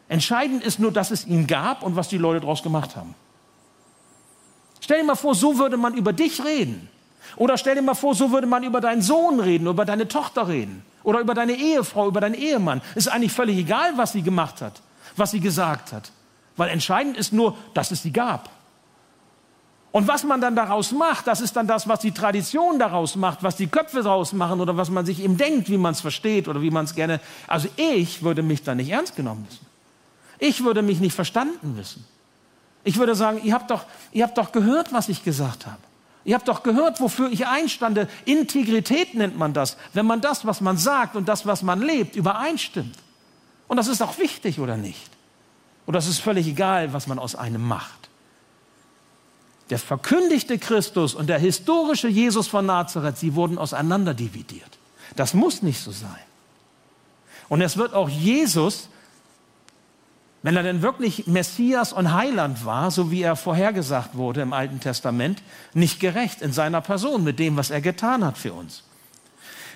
Entscheidend 0.07 0.63
ist 0.63 0.77
nur, 0.79 0.91
dass 0.91 1.09
es 1.09 1.25
ihn 1.25 1.47
gab 1.47 1.81
und 1.81 1.95
was 1.95 2.09
die 2.09 2.17
Leute 2.17 2.41
daraus 2.41 2.61
gemacht 2.61 2.95
haben. 2.95 3.15
Stell 4.79 4.99
dir 4.99 5.05
mal 5.05 5.15
vor, 5.15 5.33
so 5.33 5.57
würde 5.57 5.77
man 5.77 5.95
über 5.95 6.13
dich 6.13 6.43
reden. 6.43 6.89
Oder 7.37 7.57
stell 7.57 7.75
dir 7.75 7.81
mal 7.81 7.93
vor, 7.93 8.13
so 8.13 8.31
würde 8.31 8.47
man 8.47 8.63
über 8.63 8.81
deinen 8.81 9.01
Sohn 9.01 9.39
reden, 9.39 9.67
über 9.67 9.85
deine 9.85 10.07
Tochter 10.07 10.47
reden. 10.47 10.83
Oder 11.03 11.19
über 11.19 11.33
deine 11.33 11.53
Ehefrau, 11.53 12.07
über 12.07 12.21
deinen 12.21 12.35
Ehemann. 12.35 12.81
Ist 12.93 13.07
eigentlich 13.07 13.31
völlig 13.31 13.57
egal, 13.57 13.93
was 13.95 14.11
sie 14.11 14.21
gemacht 14.21 14.61
hat, 14.61 14.81
was 15.15 15.31
sie 15.31 15.39
gesagt 15.39 15.93
hat. 15.93 16.11
Weil 16.57 16.69
entscheidend 16.69 17.17
ist 17.17 17.31
nur, 17.33 17.57
dass 17.73 17.91
es 17.91 18.03
sie 18.03 18.11
gab. 18.11 18.49
Und 19.91 20.07
was 20.07 20.23
man 20.23 20.39
dann 20.39 20.55
daraus 20.55 20.93
macht, 20.93 21.27
das 21.27 21.41
ist 21.41 21.55
dann 21.55 21.67
das, 21.67 21.87
was 21.87 21.99
die 21.99 22.13
Tradition 22.13 22.79
daraus 22.79 23.17
macht, 23.17 23.43
was 23.43 23.57
die 23.57 23.67
Köpfe 23.67 24.01
daraus 24.01 24.31
machen 24.31 24.61
oder 24.61 24.77
was 24.77 24.89
man 24.89 25.05
sich 25.05 25.21
eben 25.21 25.35
denkt, 25.35 25.69
wie 25.69 25.77
man 25.77 25.91
es 25.91 25.99
versteht 25.99 26.47
oder 26.47 26.61
wie 26.61 26.71
man 26.71 26.85
es 26.85 26.95
gerne. 26.95 27.19
Also 27.45 27.67
ich 27.75 28.23
würde 28.23 28.41
mich 28.41 28.63
da 28.63 28.73
nicht 28.73 28.89
ernst 28.89 29.17
genommen 29.17 29.45
wissen. 29.49 29.65
Ich 30.39 30.63
würde 30.63 30.81
mich 30.81 31.01
nicht 31.01 31.13
verstanden 31.13 31.75
wissen. 31.77 32.05
Ich 32.85 32.97
würde 32.97 33.15
sagen, 33.15 33.41
ihr 33.43 33.53
habt 33.53 33.69
doch, 33.69 33.83
ihr 34.13 34.23
habt 34.23 34.37
doch 34.37 34.53
gehört, 34.53 34.93
was 34.93 35.09
ich 35.09 35.25
gesagt 35.25 35.65
habe. 35.65 35.77
Ihr 36.23 36.35
habt 36.35 36.47
doch 36.47 36.63
gehört, 36.63 37.01
wofür 37.01 37.29
ich 37.29 37.47
einstande. 37.47 38.07
Integrität 38.25 39.13
nennt 39.13 39.37
man 39.37 39.53
das, 39.53 39.75
wenn 39.93 40.05
man 40.05 40.21
das, 40.21 40.45
was 40.45 40.61
man 40.61 40.77
sagt 40.77 41.15
und 41.15 41.27
das, 41.27 41.45
was 41.45 41.63
man 41.63 41.81
lebt, 41.81 42.15
übereinstimmt. 42.15 42.97
Und 43.67 43.77
das 43.77 43.87
ist 43.87 44.01
auch 44.01 44.17
wichtig 44.17 44.59
oder 44.59 44.77
nicht? 44.77 45.09
Oder 45.85 45.99
es 45.99 46.07
ist 46.07 46.19
völlig 46.19 46.47
egal, 46.47 46.93
was 46.93 47.07
man 47.07 47.19
aus 47.19 47.35
einem 47.35 47.67
macht 47.67 48.10
der 49.71 49.79
verkündigte 49.79 50.59
Christus 50.59 51.15
und 51.15 51.27
der 51.27 51.39
historische 51.39 52.09
Jesus 52.09 52.47
von 52.47 52.65
Nazareth, 52.65 53.17
sie 53.17 53.35
wurden 53.35 53.57
auseinanderdividiert. 53.57 54.77
Das 55.15 55.33
muss 55.33 55.61
nicht 55.61 55.79
so 55.79 55.91
sein. 55.91 56.09
Und 57.47 57.61
es 57.61 57.77
wird 57.77 57.93
auch 57.93 58.09
Jesus, 58.09 58.89
wenn 60.43 60.57
er 60.57 60.63
denn 60.63 60.81
wirklich 60.81 61.25
Messias 61.27 61.93
und 61.93 62.13
Heiland 62.13 62.65
war, 62.65 62.91
so 62.91 63.11
wie 63.11 63.21
er 63.21 63.37
vorhergesagt 63.37 64.15
wurde 64.15 64.41
im 64.41 64.51
Alten 64.51 64.81
Testament, 64.81 65.41
nicht 65.73 66.01
gerecht 66.01 66.41
in 66.41 66.51
seiner 66.51 66.81
Person 66.81 67.23
mit 67.23 67.39
dem, 67.39 67.55
was 67.55 67.69
er 67.69 67.79
getan 67.79 68.25
hat 68.25 68.37
für 68.37 68.53
uns. 68.53 68.83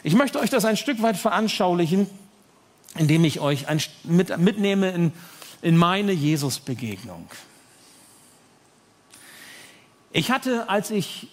Ich 0.04 0.14
möchte 0.14 0.40
euch 0.40 0.50
das 0.50 0.66
ein 0.66 0.78
Stück 0.78 1.02
weit 1.02 1.18
veranschaulichen, 1.18 2.08
indem 2.98 3.24
ich 3.24 3.40
euch 3.40 3.70
ein, 3.70 3.82
mit, 4.04 4.38
mitnehme 4.38 4.92
in, 4.92 5.14
in 5.62 5.78
meine 5.78 6.12
Jesus-Begegnung. 6.12 7.28
Ich 10.16 10.32
hatte, 10.32 10.70
als 10.70 10.92
ich 10.92 11.28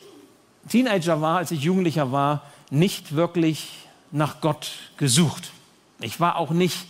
Teenager 0.68 1.20
war, 1.20 1.36
als 1.36 1.52
ich 1.52 1.60
Jugendlicher 1.60 2.10
war, 2.10 2.42
nicht 2.68 3.14
wirklich 3.14 3.86
nach 4.10 4.40
Gott 4.40 4.72
gesucht. 4.96 5.52
Ich 6.00 6.18
war 6.18 6.34
auch 6.34 6.50
nicht 6.50 6.86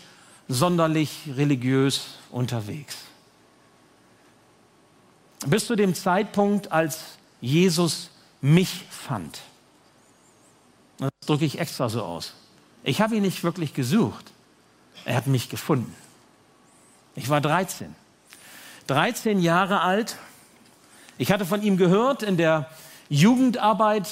sonderlich 0.49 1.29
religiös 1.37 2.17
unterwegs. 2.31 2.97
bis 5.45 5.67
zu 5.67 5.77
dem 5.77 5.95
Zeitpunkt, 5.95 6.73
als 6.73 7.19
Jesus 7.43 8.09
mich 8.41 8.87
fand. 8.89 9.41
Das 10.97 11.11
drücke 11.27 11.45
ich 11.45 11.59
extra 11.59 11.91
so 11.91 12.03
aus. 12.03 12.33
Ich 12.85 13.03
habe 13.03 13.17
ihn 13.17 13.23
nicht 13.23 13.45
wirklich 13.45 13.75
gesucht. 13.75 14.33
Er 15.05 15.17
hat 15.17 15.27
mich 15.27 15.51
gefunden. 15.51 15.95
Ich 17.17 17.29
war 17.29 17.43
13. 17.43 17.95
13 18.87 19.41
Jahre 19.41 19.83
alt. 19.83 20.17
Ich 21.23 21.31
hatte 21.31 21.47
von 21.47 21.63
ihm 21.63 21.77
gehört 21.77 22.25
in 22.25 22.37
der 22.37 22.69
Jugendarbeit 23.09 24.09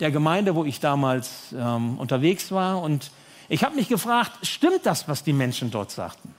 der 0.00 0.10
Gemeinde, 0.10 0.54
wo 0.54 0.66
ich 0.66 0.80
damals 0.80 1.54
ähm, 1.58 1.96
unterwegs 1.96 2.52
war. 2.52 2.82
Und 2.82 3.10
ich 3.48 3.64
habe 3.64 3.74
mich 3.74 3.88
gefragt, 3.88 4.32
stimmt 4.46 4.84
das, 4.84 5.08
was 5.08 5.24
die 5.24 5.32
Menschen 5.32 5.70
dort 5.70 5.90
sagten? 5.90 6.34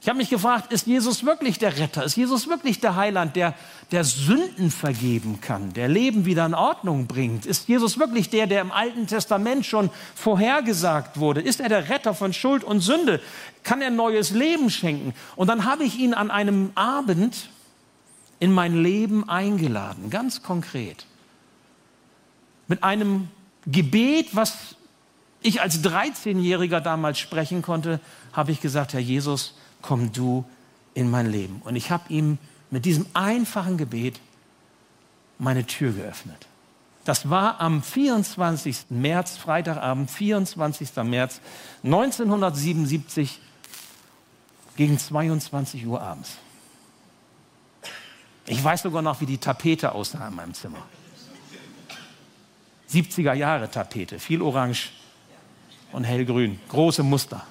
Ich 0.00 0.08
habe 0.08 0.18
mich 0.18 0.30
gefragt, 0.30 0.72
ist 0.72 0.88
Jesus 0.88 1.24
wirklich 1.24 1.60
der 1.60 1.78
Retter? 1.78 2.02
Ist 2.02 2.16
Jesus 2.16 2.48
wirklich 2.48 2.80
der 2.80 2.96
Heiland, 2.96 3.36
der, 3.36 3.54
der 3.92 4.02
Sünden 4.02 4.72
vergeben 4.72 5.40
kann, 5.40 5.72
der 5.74 5.86
Leben 5.86 6.24
wieder 6.24 6.44
in 6.44 6.54
Ordnung 6.54 7.06
bringt? 7.06 7.46
Ist 7.46 7.68
Jesus 7.68 8.00
wirklich 8.00 8.30
der, 8.30 8.48
der 8.48 8.62
im 8.62 8.72
Alten 8.72 9.06
Testament 9.06 9.64
schon 9.64 9.90
vorhergesagt 10.16 11.20
wurde? 11.20 11.40
Ist 11.40 11.60
er 11.60 11.68
der 11.68 11.88
Retter 11.88 12.14
von 12.14 12.32
Schuld 12.32 12.64
und 12.64 12.80
Sünde? 12.80 13.20
Kann 13.62 13.80
er 13.80 13.90
neues 13.90 14.32
Leben 14.32 14.70
schenken? 14.70 15.14
Und 15.36 15.46
dann 15.46 15.66
habe 15.66 15.84
ich 15.84 16.00
ihn 16.00 16.14
an 16.14 16.32
einem 16.32 16.72
Abend 16.74 17.48
in 18.40 18.52
mein 18.52 18.82
Leben 18.82 19.28
eingeladen, 19.28 20.10
ganz 20.10 20.42
konkret. 20.42 21.06
Mit 22.68 22.82
einem 22.82 23.28
Gebet, 23.66 24.34
was 24.36 24.76
ich 25.42 25.60
als 25.60 25.82
13-Jähriger 25.84 26.80
damals 26.80 27.18
sprechen 27.18 27.62
konnte, 27.62 28.00
habe 28.32 28.52
ich 28.52 28.60
gesagt, 28.60 28.92
Herr 28.92 29.00
Jesus, 29.00 29.54
komm 29.82 30.12
du 30.12 30.44
in 30.94 31.10
mein 31.10 31.30
Leben. 31.30 31.62
Und 31.64 31.76
ich 31.76 31.90
habe 31.90 32.12
ihm 32.12 32.38
mit 32.70 32.84
diesem 32.84 33.06
einfachen 33.14 33.76
Gebet 33.76 34.20
meine 35.38 35.64
Tür 35.64 35.92
geöffnet. 35.92 36.46
Das 37.04 37.30
war 37.30 37.60
am 37.60 37.82
24. 37.82 38.86
März, 38.90 39.38
Freitagabend, 39.38 40.10
24. 40.10 40.94
März 41.04 41.40
1977 41.82 43.40
gegen 44.76 44.98
22 44.98 45.86
Uhr 45.86 46.02
abends. 46.02 46.36
Ich 48.48 48.64
weiß 48.64 48.82
sogar 48.82 49.02
noch, 49.02 49.20
wie 49.20 49.26
die 49.26 49.38
Tapete 49.38 49.92
aussah 49.92 50.26
in 50.28 50.34
meinem 50.34 50.54
Zimmer. 50.54 50.82
70er 52.90 53.34
Jahre 53.34 53.70
Tapete, 53.70 54.18
viel 54.18 54.40
orange 54.40 54.90
und 55.92 56.04
hellgrün, 56.04 56.58
große 56.68 57.02
Muster. 57.02 57.46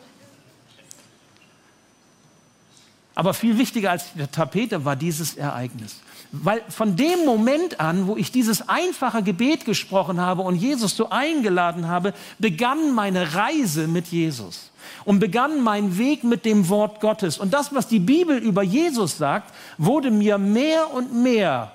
Aber 3.14 3.34
viel 3.34 3.58
wichtiger 3.58 3.92
als 3.92 4.14
die 4.14 4.26
Tapete 4.28 4.84
war 4.86 4.96
dieses 4.96 5.38
Ereignis. 5.38 6.02
Weil 6.32 6.62
von 6.70 6.96
dem 6.96 7.26
Moment 7.26 7.80
an, 7.80 8.08
wo 8.08 8.18
ich 8.18 8.32
dieses 8.32 8.68
einfache 8.68 9.24
Gebet 9.24 9.64
gesprochen 9.66 10.20
habe 10.20 10.42
und 10.42 10.56
Jesus 10.56 10.96
so 10.96 11.10
eingeladen 11.10 11.88
habe, 11.88 12.14
begann 12.38 12.94
meine 12.94 13.34
Reise 13.34 13.88
mit 13.88 14.08
Jesus 14.08 14.72
und 15.06 15.20
begann 15.20 15.64
mein 15.64 15.98
Weg 15.98 16.24
mit 16.24 16.44
dem 16.44 16.68
Wort 16.70 17.00
Gottes. 17.00 17.38
Und 17.38 17.54
das, 17.54 17.74
was 17.74 17.88
die 17.88 18.00
Bibel 18.00 18.38
über 18.38 18.62
Jesus 18.62 19.18
sagt, 19.18 19.54
wurde 19.78 20.12
mir 20.12 20.38
mehr 20.38 20.94
und 20.94 21.14
mehr, 21.14 21.72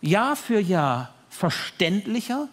Jahr 0.00 0.36
für 0.36 0.58
Jahr, 0.58 1.10
verständlicher. 1.28 2.48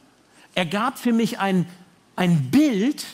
Er 0.56 0.66
gab 0.66 1.00
für 1.00 1.14
mich 1.14 1.40
ein, 1.40 1.68
ein 2.16 2.52
Bild, 2.52 3.06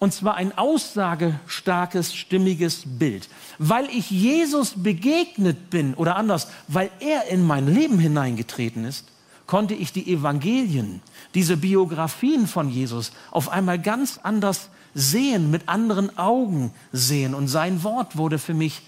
und 0.00 0.14
zwar 0.14 0.34
ein 0.34 0.56
aussagestarkes, 0.56 2.14
stimmiges 2.14 2.82
Bild. 2.86 3.28
Weil 3.58 3.84
ich 3.90 4.10
Jesus 4.10 4.82
begegnet 4.82 5.70
bin 5.70 5.94
oder 5.94 6.16
anders, 6.16 6.48
weil 6.66 6.90
er 7.00 7.28
in 7.28 7.46
mein 7.46 7.72
Leben 7.72 7.98
hineingetreten 7.98 8.84
ist, 8.84 9.06
konnte 9.46 9.74
ich 9.74 9.92
die 9.92 10.10
Evangelien, 10.10 11.02
diese 11.34 11.56
Biografien 11.56 12.46
von 12.46 12.70
Jesus 12.70 13.12
auf 13.30 13.50
einmal 13.50 13.78
ganz 13.78 14.18
anders 14.22 14.70
sehen, 14.94 15.50
mit 15.50 15.68
anderen 15.68 16.16
Augen 16.18 16.72
sehen. 16.92 17.34
Und 17.34 17.48
sein 17.48 17.84
Wort 17.84 18.16
wurde 18.16 18.38
für 18.38 18.54
mich 18.54 18.80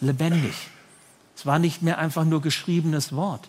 lebendig. 0.00 0.54
Es 1.34 1.46
war 1.46 1.58
nicht 1.58 1.80
mehr 1.80 1.98
einfach 1.98 2.26
nur 2.26 2.42
geschriebenes 2.42 3.16
Wort 3.16 3.48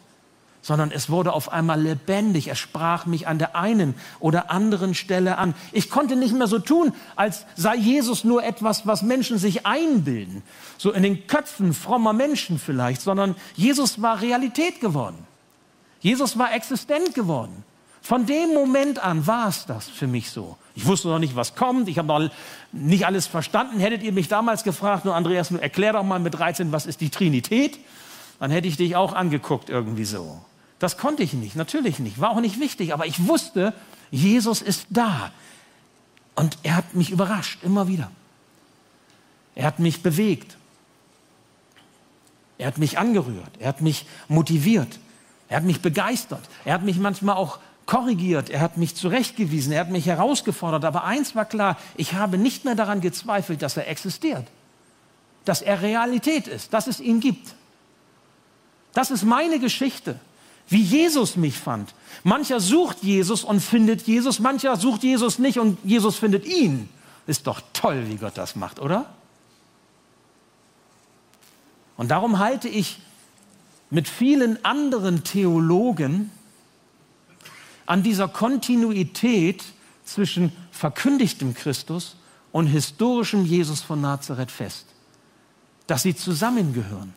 sondern 0.61 0.91
es 0.91 1.09
wurde 1.09 1.33
auf 1.33 1.51
einmal 1.51 1.81
lebendig. 1.81 2.47
Er 2.47 2.55
sprach 2.55 3.05
mich 3.05 3.27
an 3.27 3.39
der 3.39 3.55
einen 3.55 3.95
oder 4.19 4.51
anderen 4.51 4.93
Stelle 4.93 5.37
an. 5.37 5.55
Ich 5.71 5.89
konnte 5.89 6.15
nicht 6.15 6.33
mehr 6.33 6.47
so 6.47 6.59
tun, 6.59 6.93
als 7.15 7.45
sei 7.55 7.75
Jesus 7.75 8.23
nur 8.23 8.43
etwas, 8.43 8.85
was 8.85 9.01
Menschen 9.01 9.37
sich 9.37 9.65
einbilden, 9.65 10.43
so 10.77 10.91
in 10.91 11.03
den 11.03 11.27
Köpfen 11.27 11.73
frommer 11.73 12.13
Menschen 12.13 12.59
vielleicht, 12.59 13.01
sondern 13.01 13.35
Jesus 13.55 14.01
war 14.01 14.21
Realität 14.21 14.79
geworden. 14.81 15.17
Jesus 15.99 16.37
war 16.37 16.53
existent 16.53 17.13
geworden. 17.13 17.63
Von 18.03 18.25
dem 18.25 18.53
Moment 18.53 18.97
an 18.97 19.27
war 19.27 19.47
es 19.47 19.67
das 19.67 19.87
für 19.87 20.07
mich 20.07 20.31
so. 20.31 20.57
Ich 20.73 20.87
wusste 20.87 21.07
noch 21.07 21.19
nicht, 21.19 21.35
was 21.35 21.55
kommt. 21.55 21.87
Ich 21.87 21.99
habe 21.99 22.07
noch 22.07 22.31
nicht 22.71 23.05
alles 23.05 23.27
verstanden. 23.27 23.79
Hättet 23.79 24.01
ihr 24.01 24.11
mich 24.11 24.27
damals 24.27 24.63
gefragt, 24.63 25.05
nur 25.05 25.15
Andreas, 25.15 25.51
erklär 25.51 25.93
doch 25.93 26.03
mal 26.03 26.19
mit 26.19 26.33
13, 26.33 26.71
was 26.71 26.87
ist 26.87 27.01
die 27.01 27.09
Trinität? 27.09 27.79
Dann 28.39 28.49
hätte 28.49 28.67
ich 28.67 28.75
dich 28.75 28.95
auch 28.95 29.13
angeguckt 29.13 29.69
irgendwie 29.69 30.05
so. 30.05 30.41
Das 30.81 30.97
konnte 30.97 31.21
ich 31.21 31.33
nicht, 31.33 31.55
natürlich 31.55 31.99
nicht, 31.99 32.19
war 32.19 32.31
auch 32.31 32.41
nicht 32.41 32.59
wichtig, 32.59 32.91
aber 32.91 33.05
ich 33.05 33.27
wusste, 33.27 33.71
Jesus 34.09 34.63
ist 34.63 34.87
da. 34.89 35.31
Und 36.33 36.57
er 36.63 36.75
hat 36.75 36.95
mich 36.95 37.11
überrascht, 37.11 37.59
immer 37.61 37.87
wieder. 37.87 38.09
Er 39.53 39.67
hat 39.67 39.77
mich 39.77 40.01
bewegt. 40.01 40.57
Er 42.57 42.65
hat 42.65 42.79
mich 42.79 42.97
angerührt. 42.97 43.51
Er 43.59 43.67
hat 43.67 43.81
mich 43.81 44.07
motiviert. 44.27 44.97
Er 45.49 45.57
hat 45.57 45.65
mich 45.65 45.81
begeistert. 45.81 46.41
Er 46.65 46.73
hat 46.73 46.81
mich 46.81 46.97
manchmal 46.97 47.35
auch 47.35 47.59
korrigiert. 47.85 48.49
Er 48.49 48.61
hat 48.61 48.77
mich 48.77 48.95
zurechtgewiesen. 48.95 49.73
Er 49.73 49.81
hat 49.81 49.91
mich 49.91 50.07
herausgefordert. 50.07 50.83
Aber 50.83 51.03
eins 51.03 51.35
war 51.35 51.45
klar, 51.45 51.77
ich 51.95 52.13
habe 52.13 52.39
nicht 52.39 52.65
mehr 52.65 52.73
daran 52.73 53.01
gezweifelt, 53.01 53.61
dass 53.61 53.77
er 53.77 53.87
existiert. 53.87 54.47
Dass 55.45 55.61
er 55.61 55.83
Realität 55.83 56.47
ist, 56.47 56.73
dass 56.73 56.87
es 56.87 56.99
ihn 56.99 57.19
gibt. 57.19 57.53
Das 58.93 59.11
ist 59.11 59.25
meine 59.25 59.59
Geschichte 59.59 60.19
wie 60.71 60.81
Jesus 60.81 61.35
mich 61.35 61.57
fand. 61.57 61.93
Mancher 62.23 62.59
sucht 62.61 63.03
Jesus 63.03 63.43
und 63.43 63.59
findet 63.59 64.03
Jesus, 64.03 64.39
mancher 64.39 64.77
sucht 64.77 65.03
Jesus 65.03 65.37
nicht 65.37 65.59
und 65.59 65.77
Jesus 65.83 66.15
findet 66.15 66.45
ihn. 66.45 66.89
Ist 67.27 67.45
doch 67.45 67.61
toll, 67.73 68.05
wie 68.07 68.15
Gott 68.15 68.37
das 68.37 68.55
macht, 68.55 68.79
oder? 68.79 69.05
Und 71.97 72.09
darum 72.09 72.39
halte 72.39 72.69
ich 72.69 72.99
mit 73.89 74.07
vielen 74.07 74.63
anderen 74.63 75.23
Theologen 75.25 76.31
an 77.85 78.01
dieser 78.01 78.29
Kontinuität 78.29 79.63
zwischen 80.05 80.53
verkündigtem 80.71 81.53
Christus 81.53 82.15
und 82.53 82.67
historischem 82.67 83.45
Jesus 83.45 83.81
von 83.81 83.99
Nazareth 83.99 84.51
fest, 84.51 84.85
dass 85.87 86.03
sie 86.03 86.15
zusammengehören. 86.15 87.13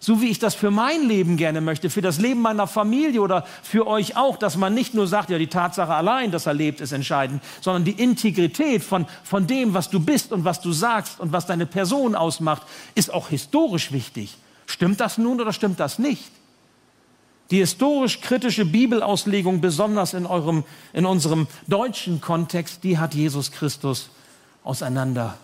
So 0.00 0.22
wie 0.22 0.28
ich 0.28 0.38
das 0.38 0.54
für 0.54 0.70
mein 0.70 1.08
Leben 1.08 1.36
gerne 1.36 1.60
möchte, 1.60 1.90
für 1.90 2.02
das 2.02 2.18
Leben 2.18 2.40
meiner 2.40 2.68
Familie 2.68 3.20
oder 3.20 3.44
für 3.62 3.86
euch 3.86 4.16
auch, 4.16 4.36
dass 4.36 4.56
man 4.56 4.72
nicht 4.72 4.94
nur 4.94 5.08
sagt, 5.08 5.30
ja, 5.30 5.38
die 5.38 5.48
Tatsache 5.48 5.92
allein, 5.92 6.30
dass 6.30 6.46
er 6.46 6.54
lebt, 6.54 6.80
ist 6.80 6.92
entscheidend, 6.92 7.42
sondern 7.60 7.84
die 7.84 8.00
Integrität 8.00 8.84
von, 8.84 9.06
von 9.24 9.48
dem, 9.48 9.74
was 9.74 9.90
du 9.90 9.98
bist 9.98 10.30
und 10.30 10.44
was 10.44 10.60
du 10.60 10.72
sagst 10.72 11.18
und 11.18 11.32
was 11.32 11.46
deine 11.46 11.66
Person 11.66 12.14
ausmacht, 12.14 12.62
ist 12.94 13.12
auch 13.12 13.28
historisch 13.28 13.90
wichtig. 13.90 14.36
Stimmt 14.66 15.00
das 15.00 15.18
nun 15.18 15.40
oder 15.40 15.52
stimmt 15.52 15.80
das 15.80 15.98
nicht? 15.98 16.30
Die 17.50 17.58
historisch-kritische 17.58 18.66
Bibelauslegung, 18.66 19.60
besonders 19.60 20.14
in, 20.14 20.26
eurem, 20.26 20.64
in 20.92 21.06
unserem 21.06 21.48
deutschen 21.66 22.20
Kontext, 22.20 22.84
die 22.84 22.98
hat 22.98 23.14
Jesus 23.14 23.50
Christus 23.50 24.10
auseinander 24.62 25.38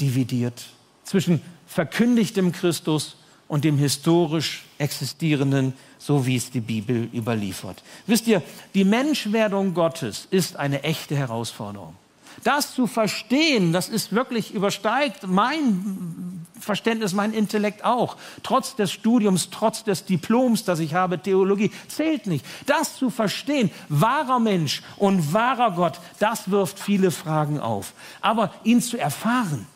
dividiert 0.00 0.64
zwischen 1.04 1.42
verkündigtem 1.66 2.50
Christus 2.50 3.16
und 3.48 3.64
dem 3.64 3.78
historisch 3.78 4.64
existierenden, 4.78 5.74
so 5.98 6.26
wie 6.26 6.36
es 6.36 6.50
die 6.50 6.60
Bibel 6.60 7.08
überliefert. 7.12 7.82
Wisst 8.06 8.26
ihr, 8.26 8.42
die 8.74 8.84
Menschwerdung 8.84 9.74
Gottes 9.74 10.26
ist 10.30 10.56
eine 10.56 10.82
echte 10.82 11.16
Herausforderung. 11.16 11.94
Das 12.42 12.74
zu 12.74 12.86
verstehen, 12.86 13.72
das 13.72 13.88
ist 13.88 14.12
wirklich 14.12 14.52
übersteigt 14.54 15.26
mein 15.26 16.44
Verständnis, 16.58 17.12
mein 17.12 17.32
Intellekt 17.32 17.84
auch. 17.84 18.16
Trotz 18.42 18.74
des 18.74 18.90
Studiums, 18.90 19.50
trotz 19.50 19.84
des 19.84 20.04
Diploms, 20.04 20.64
das 20.64 20.80
ich 20.80 20.94
habe, 20.94 21.18
Theologie, 21.18 21.70
zählt 21.88 22.26
nicht. 22.26 22.44
Das 22.66 22.96
zu 22.96 23.10
verstehen, 23.10 23.70
wahrer 23.88 24.40
Mensch 24.40 24.82
und 24.96 25.32
wahrer 25.32 25.72
Gott, 25.72 26.00
das 26.18 26.50
wirft 26.50 26.80
viele 26.80 27.10
Fragen 27.10 27.60
auf. 27.60 27.92
Aber 28.20 28.52
ihn 28.64 28.80
zu 28.80 28.98
erfahren, 28.98 29.66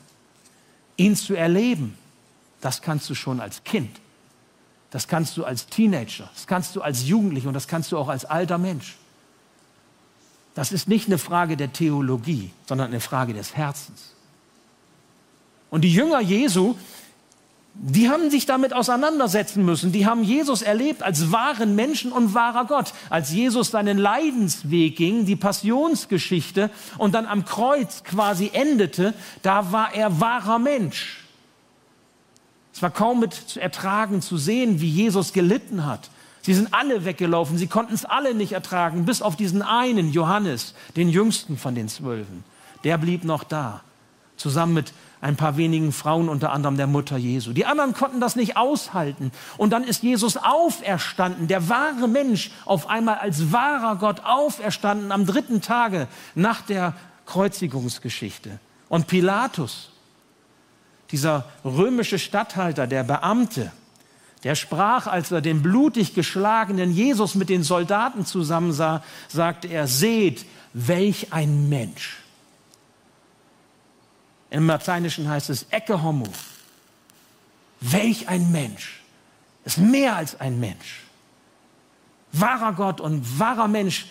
ihn 0.97 1.15
zu 1.15 1.35
erleben, 1.35 1.97
das 2.61 2.83
kannst 2.83 3.09
du 3.09 3.15
schon 3.15 3.41
als 3.41 3.65
Kind. 3.65 4.01
Das 4.91 5.07
kannst 5.07 5.37
du 5.37 5.45
als 5.45 5.67
Teenager. 5.67 6.29
Das 6.35 6.47
kannst 6.47 6.75
du 6.75 6.83
als 6.83 7.07
Jugendlicher 7.07 7.49
und 7.49 7.55
das 7.55 7.69
kannst 7.69 7.93
du 7.93 7.99
auch 7.99 8.09
als 8.09 8.25
alter 8.25 8.59
Mensch. 8.59 8.97
Das 10.55 10.73
ist 10.73 10.89
nicht 10.89 11.07
eine 11.07 11.19
Frage 11.19 11.57
der 11.57 11.73
Theologie, 11.73 12.51
sondern 12.67 12.89
eine 12.89 13.01
Frage 13.01 13.35
des 13.35 13.55
Herzens. 13.55 14.15
Und 15.71 15.83
die 15.83 15.93
Jünger 15.93 16.21
Jesu, 16.21 16.75
die 17.75 18.09
haben 18.09 18.31
sich 18.31 18.47
damit 18.47 18.73
auseinandersetzen 18.73 19.65
müssen. 19.65 19.93
Die 19.93 20.07
haben 20.07 20.25
Jesus 20.25 20.63
erlebt 20.63 21.03
als 21.03 21.31
wahren 21.31 21.77
Menschen 21.77 22.11
und 22.11 22.35
wahrer 22.35 22.65
Gott. 22.65 22.93
Als 23.09 23.31
Jesus 23.31 23.71
seinen 23.71 23.99
Leidensweg 23.99 24.97
ging, 24.97 25.27
die 25.27 25.37
Passionsgeschichte 25.37 26.71
und 26.97 27.15
dann 27.15 27.27
am 27.27 27.45
Kreuz 27.45 28.03
quasi 28.03 28.51
endete, 28.53 29.15
da 29.43 29.71
war 29.71 29.95
er 29.95 30.19
wahrer 30.19 30.59
Mensch. 30.59 31.28
Es 32.79 32.83
war 32.83 32.91
kaum 32.93 33.19
mit 33.19 33.35
zu 33.35 33.61
ertragen 33.61 34.23
zu 34.23 34.37
sehen, 34.37 34.81
wie 34.81 34.89
Jesus 34.89 35.33
gelitten 35.33 35.85
hat. 35.85 36.11
Sie 36.43 36.55
sind 36.55 36.73
alle 36.73 37.05
weggelaufen, 37.05 37.59
sie 37.59 37.67
konnten 37.67 37.93
es 37.93 38.05
alle 38.05 38.37
nicht 38.37 38.53
ertragen, 38.53 39.05
bis 39.05 39.21
auf 39.21 39.35
diesen 39.35 39.63
einen, 39.63 40.13
Johannes, 40.13 40.75
den 40.95 41.09
jüngsten 41.09 41.59
von 41.59 41.75
den 41.75 41.89
Zwölfen. 41.89 42.45
Der 42.85 42.97
blieb 42.97 43.25
noch 43.25 43.43
da, 43.43 43.81
zusammen 44.37 44.75
mit 44.75 44.93
ein 45.21 45.35
paar 45.35 45.57
wenigen 45.57 45.91
Frauen, 45.91 46.29
unter 46.29 46.53
anderem 46.53 46.77
der 46.77 46.87
Mutter 46.87 47.17
Jesu. 47.17 47.53
Die 47.53 47.67
anderen 47.67 47.95
konnten 47.95 48.21
das 48.21 48.37
nicht 48.37 48.57
aushalten. 48.57 49.33
Und 49.57 49.71
dann 49.71 49.83
ist 49.83 50.05
Jesus 50.05 50.37
auferstanden, 50.37 51.49
der 51.49 51.69
wahre 51.69 52.07
Mensch, 52.07 52.53
auf 52.65 52.89
einmal 52.89 53.19
als 53.19 53.51
wahrer 53.51 53.97
Gott 53.97 54.21
auferstanden 54.25 55.11
am 55.11 55.27
dritten 55.27 55.63
Tage 55.63 56.07
nach 56.37 56.61
der 56.63 56.95
Kreuzigungsgeschichte. 57.27 58.61
Und 58.89 59.09
Pilatus, 59.09 59.91
dieser 61.11 61.47
römische 61.65 62.19
Statthalter, 62.19 62.87
der 62.87 63.05
Beamte, 63.05 63.73
der 64.45 64.55
sprach, 64.55 65.07
als 65.07 65.31
er 65.33 65.41
den 65.41 65.63
blutig 65.63 66.15
geschlagenen 66.15 66.93
Jesus 66.93 67.35
mit 67.35 67.49
den 67.49 67.63
Soldaten 67.63 68.25
zusammensah, 68.25 69.03
sagte 69.29 69.69
er, 69.69 69.87
seht, 69.87 70.47
welch 70.73 71.33
ein 71.33 71.69
Mensch. 71.69 72.19
Im 74.51 74.67
Lateinischen 74.67 75.29
heißt 75.29 75.51
es 75.51 75.67
Ecce 75.71 76.03
homo. 76.03 76.27
Welch 77.81 78.29
ein 78.29 78.51
Mensch. 78.53 79.03
Ist 79.65 79.79
mehr 79.79 80.17
als 80.17 80.41
ein 80.41 80.59
Mensch. 80.61 81.03
Wahrer 82.33 82.73
Gott 82.73 83.01
und 83.01 83.39
wahrer 83.39 83.69
Mensch, 83.69 84.07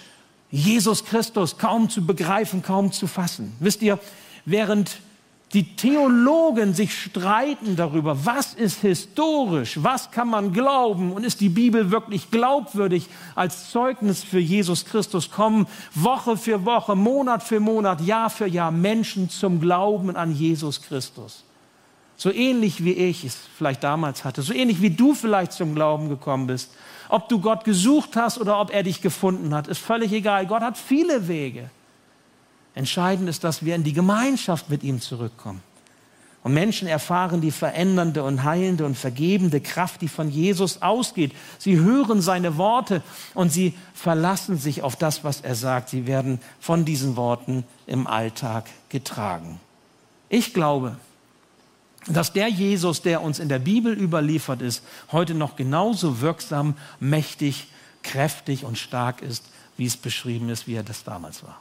Jesus 0.50 1.06
Christus, 1.06 1.58
kaum 1.58 1.90
zu 1.90 2.06
begreifen, 2.06 2.62
kaum 2.62 2.92
zu 2.92 3.08
fassen. 3.08 3.56
Wisst 3.60 3.82
ihr, 3.82 4.00
während 4.46 5.00
die 5.54 5.76
Theologen 5.78 6.74
sich 6.74 6.94
streiten 6.94 7.78
darüber, 7.78 8.26
was 8.26 8.54
ist 8.54 8.82
historisch, 8.82 9.80
was 9.82 10.12
kann 10.12 10.30
man 10.30 10.52
glauben 10.52 11.14
und 11.14 11.24
ist 11.24 11.40
die 11.40 11.50
Bibel 11.50 11.90
wirklich 11.90 12.30
glaubwürdig 12.32 13.08
als 13.34 13.72
Zeugnis 13.72 14.26
für 14.26 14.40
Jesus 14.40 14.84
Christus, 14.84 15.32
kommen 15.32 15.66
Woche 15.94 16.36
für 16.36 16.66
Woche, 16.66 16.96
Monat 16.96 17.44
für 17.44 17.62
Monat, 17.62 18.02
Jahr 18.02 18.30
für 18.30 18.48
Jahr 18.48 18.72
Menschen 18.72 19.30
zum 19.30 19.62
Glauben 19.62 20.18
an 20.18 20.34
Jesus 20.34 20.82
Christus. 20.82 21.46
So 22.18 22.32
ähnlich 22.32 22.84
wie 22.84 22.94
ich 22.94 23.24
es 23.24 23.38
vielleicht 23.58 23.84
damals 23.84 24.26
hatte, 24.26 24.42
so 24.42 24.52
ähnlich 24.52 24.82
wie 24.82 24.90
du 24.90 25.14
vielleicht 25.14 25.54
zum 25.54 25.76
Glauben 25.76 26.10
gekommen 26.10 26.48
bist. 26.48 26.72
Ob 27.10 27.30
du 27.30 27.40
Gott 27.40 27.64
gesucht 27.64 28.18
hast 28.18 28.38
oder 28.38 28.60
ob 28.60 28.74
er 28.74 28.84
dich 28.84 29.02
gefunden 29.02 29.54
hat, 29.54 29.68
ist 29.68 29.80
völlig 29.80 30.12
egal. 30.12 30.46
Gott 30.46 30.62
hat 30.62 30.78
viele 30.78 31.30
Wege. 31.30 31.70
Entscheidend 32.78 33.28
ist, 33.28 33.44
dass 33.44 33.66
wir 33.66 33.74
in 33.74 33.84
die 33.84 33.94
Gemeinschaft 33.94 34.70
mit 34.70 34.84
ihm 34.84 35.02
zurückkommen. 35.02 35.64
Und 36.44 36.54
Menschen 36.54 36.88
erfahren 36.88 37.42
die 37.42 37.50
verändernde 37.50 38.24
und 38.24 38.44
heilende 38.44 38.86
und 38.86 38.96
vergebende 38.96 39.62
Kraft, 39.62 40.02
die 40.02 40.08
von 40.08 40.30
Jesus 40.30 40.84
ausgeht. 40.84 41.34
Sie 41.58 41.80
hören 41.80 42.22
seine 42.22 42.56
Worte 42.58 43.02
und 43.34 43.52
sie 43.52 43.74
verlassen 43.96 44.58
sich 44.60 44.84
auf 44.84 44.96
das, 44.96 45.24
was 45.24 45.42
er 45.42 45.56
sagt. 45.56 45.90
Sie 45.90 46.06
werden 46.06 46.40
von 46.60 46.86
diesen 46.86 47.16
Worten 47.16 47.64
im 47.88 48.06
Alltag 48.06 48.70
getragen. 48.90 49.60
Ich 50.30 50.54
glaube, 50.54 50.98
dass 52.06 52.32
der 52.32 52.48
Jesus, 52.48 53.02
der 53.02 53.24
uns 53.24 53.40
in 53.40 53.50
der 53.50 53.60
Bibel 53.60 53.92
überliefert 53.92 54.62
ist, 54.62 54.84
heute 55.12 55.34
noch 55.34 55.56
genauso 55.56 56.22
wirksam, 56.22 56.76
mächtig, 57.00 57.70
kräftig 58.04 58.66
und 58.66 58.78
stark 58.78 59.24
ist, 59.24 59.46
wie 59.78 59.88
es 59.88 59.98
beschrieben 59.98 60.50
ist, 60.50 60.68
wie 60.68 60.76
er 60.76 60.84
das 60.84 61.04
damals 61.04 61.44
war. 61.44 61.60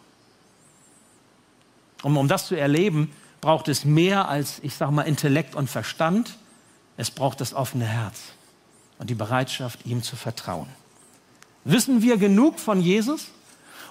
Und 2.07 2.17
um 2.17 2.29
das 2.29 2.47
zu 2.47 2.55
erleben, 2.55 3.11
braucht 3.41 3.67
es 3.67 3.85
mehr 3.85 4.29
als, 4.29 4.61
ich 4.63 4.77
sage 4.77 4.93
mal, 4.93 5.03
Intellekt 5.03 5.57
und 5.57 5.69
Verstand. 5.69 6.39
Es 6.97 7.11
braucht 7.11 7.41
das 7.41 7.53
offene 7.53 7.85
Herz 7.85 8.21
und 9.01 9.11
die 9.11 9.17
Bereitschaft, 9.17 9.85
ihm 9.85 10.05
zu 10.05 10.15
vertrauen. 10.15 10.69
Wissen 11.65 12.03
wir 12.03 12.17
genug 12.17 12.61
von 12.61 12.81
Jesus, 12.81 13.27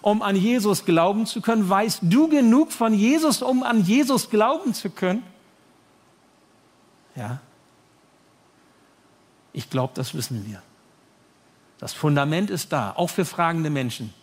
um 0.01 0.21
an 0.21 0.37
Jesus 0.37 0.85
glauben 0.85 1.25
zu 1.25 1.41
können? 1.41 1.67
Weißt 1.67 1.99
du 2.03 2.29
genug 2.29 2.71
von 2.71 2.93
Jesus, 2.93 3.41
um 3.41 3.63
an 3.63 3.83
Jesus 3.83 4.29
glauben 4.29 4.73
zu 4.73 4.89
können? 4.91 5.21
Ja. 7.17 7.41
Ich 9.51 9.69
glaube, 9.69 9.91
das 9.93 10.13
wissen 10.13 10.45
wir. 10.47 10.61
Das 11.79 11.91
Fundament 11.91 12.49
ist 12.49 12.71
da, 12.71 12.93
auch 12.95 13.09
für 13.09 13.25
fragende 13.25 13.69
Menschen. 13.69 14.13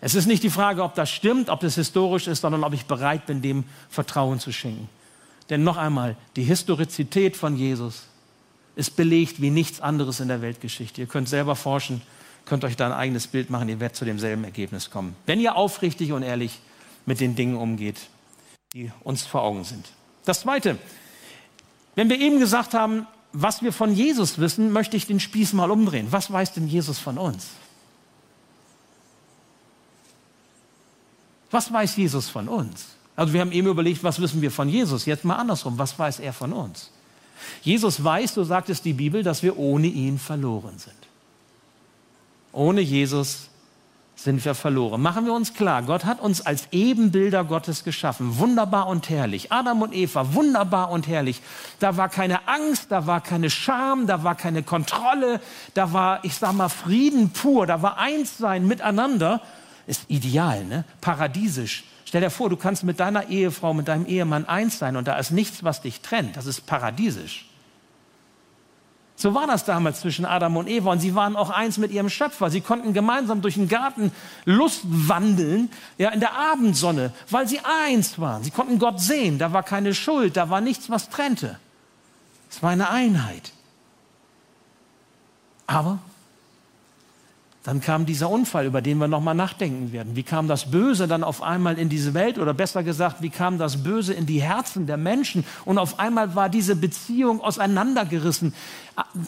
Es 0.00 0.14
ist 0.14 0.26
nicht 0.26 0.42
die 0.42 0.50
Frage, 0.50 0.82
ob 0.82 0.94
das 0.94 1.10
stimmt, 1.10 1.48
ob 1.48 1.60
das 1.60 1.74
historisch 1.74 2.26
ist, 2.26 2.42
sondern 2.42 2.64
ob 2.64 2.72
ich 2.72 2.86
bereit 2.86 3.26
bin, 3.26 3.42
dem 3.42 3.64
Vertrauen 3.88 4.38
zu 4.38 4.52
schenken. 4.52 4.88
Denn 5.48 5.64
noch 5.64 5.76
einmal, 5.76 6.16
die 6.36 6.42
Historizität 6.42 7.36
von 7.36 7.56
Jesus 7.56 8.02
ist 8.74 8.96
belegt 8.96 9.40
wie 9.40 9.50
nichts 9.50 9.80
anderes 9.80 10.20
in 10.20 10.28
der 10.28 10.42
Weltgeschichte. 10.42 11.00
Ihr 11.00 11.06
könnt 11.06 11.28
selber 11.28 11.56
forschen, 11.56 12.02
könnt 12.44 12.64
euch 12.64 12.76
da 12.76 12.86
ein 12.86 12.92
eigenes 12.92 13.26
Bild 13.26 13.48
machen, 13.48 13.68
ihr 13.68 13.80
werdet 13.80 13.96
zu 13.96 14.04
demselben 14.04 14.44
Ergebnis 14.44 14.90
kommen. 14.90 15.16
Wenn 15.24 15.40
ihr 15.40 15.56
aufrichtig 15.56 16.12
und 16.12 16.22
ehrlich 16.22 16.60
mit 17.06 17.20
den 17.20 17.36
Dingen 17.36 17.56
umgeht, 17.56 17.96
die 18.74 18.90
uns 19.02 19.24
vor 19.24 19.42
Augen 19.42 19.64
sind. 19.64 19.86
Das 20.24 20.40
Zweite, 20.40 20.76
wenn 21.94 22.10
wir 22.10 22.20
eben 22.20 22.38
gesagt 22.38 22.74
haben, 22.74 23.06
was 23.32 23.62
wir 23.62 23.72
von 23.72 23.94
Jesus 23.94 24.38
wissen, 24.38 24.72
möchte 24.72 24.96
ich 24.96 25.06
den 25.06 25.20
Spieß 25.20 25.52
mal 25.52 25.70
umdrehen. 25.70 26.08
Was 26.10 26.30
weiß 26.30 26.52
denn 26.54 26.68
Jesus 26.68 26.98
von 26.98 27.18
uns? 27.18 27.48
Was 31.50 31.72
weiß 31.72 31.96
Jesus 31.96 32.28
von 32.28 32.48
uns? 32.48 32.86
Also 33.14 33.32
wir 33.32 33.40
haben 33.40 33.52
eben 33.52 33.68
überlegt, 33.68 34.04
was 34.04 34.20
wissen 34.20 34.42
wir 34.42 34.50
von 34.50 34.68
Jesus? 34.68 35.06
Jetzt 35.06 35.24
mal 35.24 35.36
andersrum, 35.36 35.78
was 35.78 35.98
weiß 35.98 36.20
er 36.20 36.32
von 36.32 36.52
uns? 36.52 36.90
Jesus 37.62 38.02
weiß, 38.02 38.34
so 38.34 38.44
sagt 38.44 38.68
es 38.68 38.82
die 38.82 38.92
Bibel, 38.92 39.22
dass 39.22 39.42
wir 39.42 39.58
ohne 39.58 39.86
ihn 39.86 40.18
verloren 40.18 40.78
sind. 40.78 40.94
Ohne 42.52 42.80
Jesus 42.80 43.48
sind 44.16 44.42
wir 44.44 44.54
verloren. 44.54 45.02
Machen 45.02 45.26
wir 45.26 45.34
uns 45.34 45.52
klar, 45.52 45.82
Gott 45.82 46.06
hat 46.06 46.20
uns 46.20 46.40
als 46.40 46.68
Ebenbilder 46.72 47.44
Gottes 47.44 47.84
geschaffen, 47.84 48.38
wunderbar 48.38 48.86
und 48.86 49.10
herrlich. 49.10 49.52
Adam 49.52 49.82
und 49.82 49.94
Eva, 49.94 50.32
wunderbar 50.32 50.90
und 50.90 51.06
herrlich. 51.06 51.42
Da 51.78 51.98
war 51.98 52.08
keine 52.08 52.48
Angst, 52.48 52.90
da 52.90 53.06
war 53.06 53.20
keine 53.20 53.50
Scham, 53.50 54.06
da 54.06 54.24
war 54.24 54.34
keine 54.34 54.62
Kontrolle, 54.62 55.40
da 55.74 55.92
war, 55.92 56.24
ich 56.24 56.34
sag 56.34 56.54
mal, 56.54 56.70
Frieden 56.70 57.30
pur, 57.30 57.66
da 57.66 57.82
war 57.82 57.98
Einssein 57.98 58.66
miteinander 58.66 59.42
ist 59.86 60.04
ideal, 60.08 60.64
ne? 60.64 60.84
paradiesisch. 61.00 61.84
Stell 62.04 62.20
dir 62.20 62.30
vor, 62.30 62.48
du 62.50 62.56
kannst 62.56 62.84
mit 62.84 63.00
deiner 63.00 63.28
Ehefrau, 63.28 63.74
mit 63.74 63.88
deinem 63.88 64.06
Ehemann 64.06 64.44
eins 64.44 64.78
sein 64.78 64.96
und 64.96 65.08
da 65.08 65.18
ist 65.18 65.30
nichts, 65.30 65.64
was 65.64 65.82
dich 65.82 66.00
trennt. 66.00 66.36
Das 66.36 66.46
ist 66.46 66.66
paradiesisch. 66.66 67.46
So 69.18 69.32
war 69.32 69.46
das 69.46 69.64
damals 69.64 70.00
zwischen 70.00 70.26
Adam 70.26 70.58
und 70.58 70.68
Eva 70.68 70.92
und 70.92 71.00
sie 71.00 71.14
waren 71.14 71.36
auch 71.36 71.48
eins 71.48 71.78
mit 71.78 71.90
ihrem 71.90 72.10
Schöpfer. 72.10 72.50
Sie 72.50 72.60
konnten 72.60 72.92
gemeinsam 72.92 73.40
durch 73.40 73.54
den 73.54 73.66
Garten 73.66 74.12
Lust 74.44 74.82
wandeln, 74.84 75.70
ja, 75.96 76.10
in 76.10 76.20
der 76.20 76.34
Abendsonne, 76.34 77.12
weil 77.30 77.48
sie 77.48 77.60
eins 77.86 78.18
waren. 78.18 78.44
Sie 78.44 78.50
konnten 78.50 78.78
Gott 78.78 79.00
sehen, 79.00 79.38
da 79.38 79.54
war 79.54 79.62
keine 79.62 79.94
Schuld, 79.94 80.36
da 80.36 80.50
war 80.50 80.60
nichts, 80.60 80.90
was 80.90 81.08
trennte. 81.08 81.58
Es 82.50 82.62
war 82.62 82.70
eine 82.70 82.90
Einheit. 82.90 83.52
Aber 85.66 85.98
dann 87.66 87.80
kam 87.80 88.06
dieser 88.06 88.30
Unfall, 88.30 88.64
über 88.64 88.80
den 88.80 88.98
wir 88.98 89.08
nochmal 89.08 89.34
nachdenken 89.34 89.90
werden. 89.90 90.14
Wie 90.14 90.22
kam 90.22 90.46
das 90.46 90.70
Böse 90.70 91.08
dann 91.08 91.24
auf 91.24 91.42
einmal 91.42 91.78
in 91.78 91.88
diese 91.88 92.14
Welt 92.14 92.38
oder 92.38 92.54
besser 92.54 92.84
gesagt, 92.84 93.22
wie 93.22 93.28
kam 93.28 93.58
das 93.58 93.82
Böse 93.82 94.14
in 94.14 94.24
die 94.24 94.40
Herzen 94.40 94.86
der 94.86 94.96
Menschen 94.96 95.44
und 95.64 95.76
auf 95.76 95.98
einmal 95.98 96.36
war 96.36 96.48
diese 96.48 96.76
Beziehung 96.76 97.40
auseinandergerissen. 97.40 98.54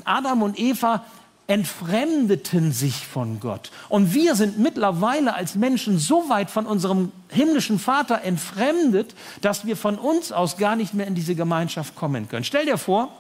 Adam 0.05 0.42
und 0.42 0.57
Eva 0.57 1.05
entfremdeten 1.48 2.70
sich 2.70 3.09
von 3.09 3.40
Gott. 3.40 3.72
Und 3.88 4.14
wir 4.14 4.37
sind 4.37 4.57
mittlerweile 4.57 5.35
als 5.35 5.57
Menschen 5.57 5.98
so 5.98 6.29
weit 6.29 6.48
von 6.48 6.64
unserem 6.64 7.11
himmlischen 7.31 7.81
Vater 7.81 8.22
entfremdet, 8.22 9.16
dass 9.40 9.66
wir 9.66 9.77
von 9.77 9.98
uns 9.98 10.31
aus 10.31 10.59
gar 10.59 10.77
nicht 10.77 10.94
mehr 10.94 11.09
in 11.09 11.16
diese 11.16 11.35
Gemeinschaft 11.35 11.96
kommen 11.96 12.29
können. 12.29 12.44
Stell 12.44 12.66
dir 12.66 12.79
vor, 12.79 13.11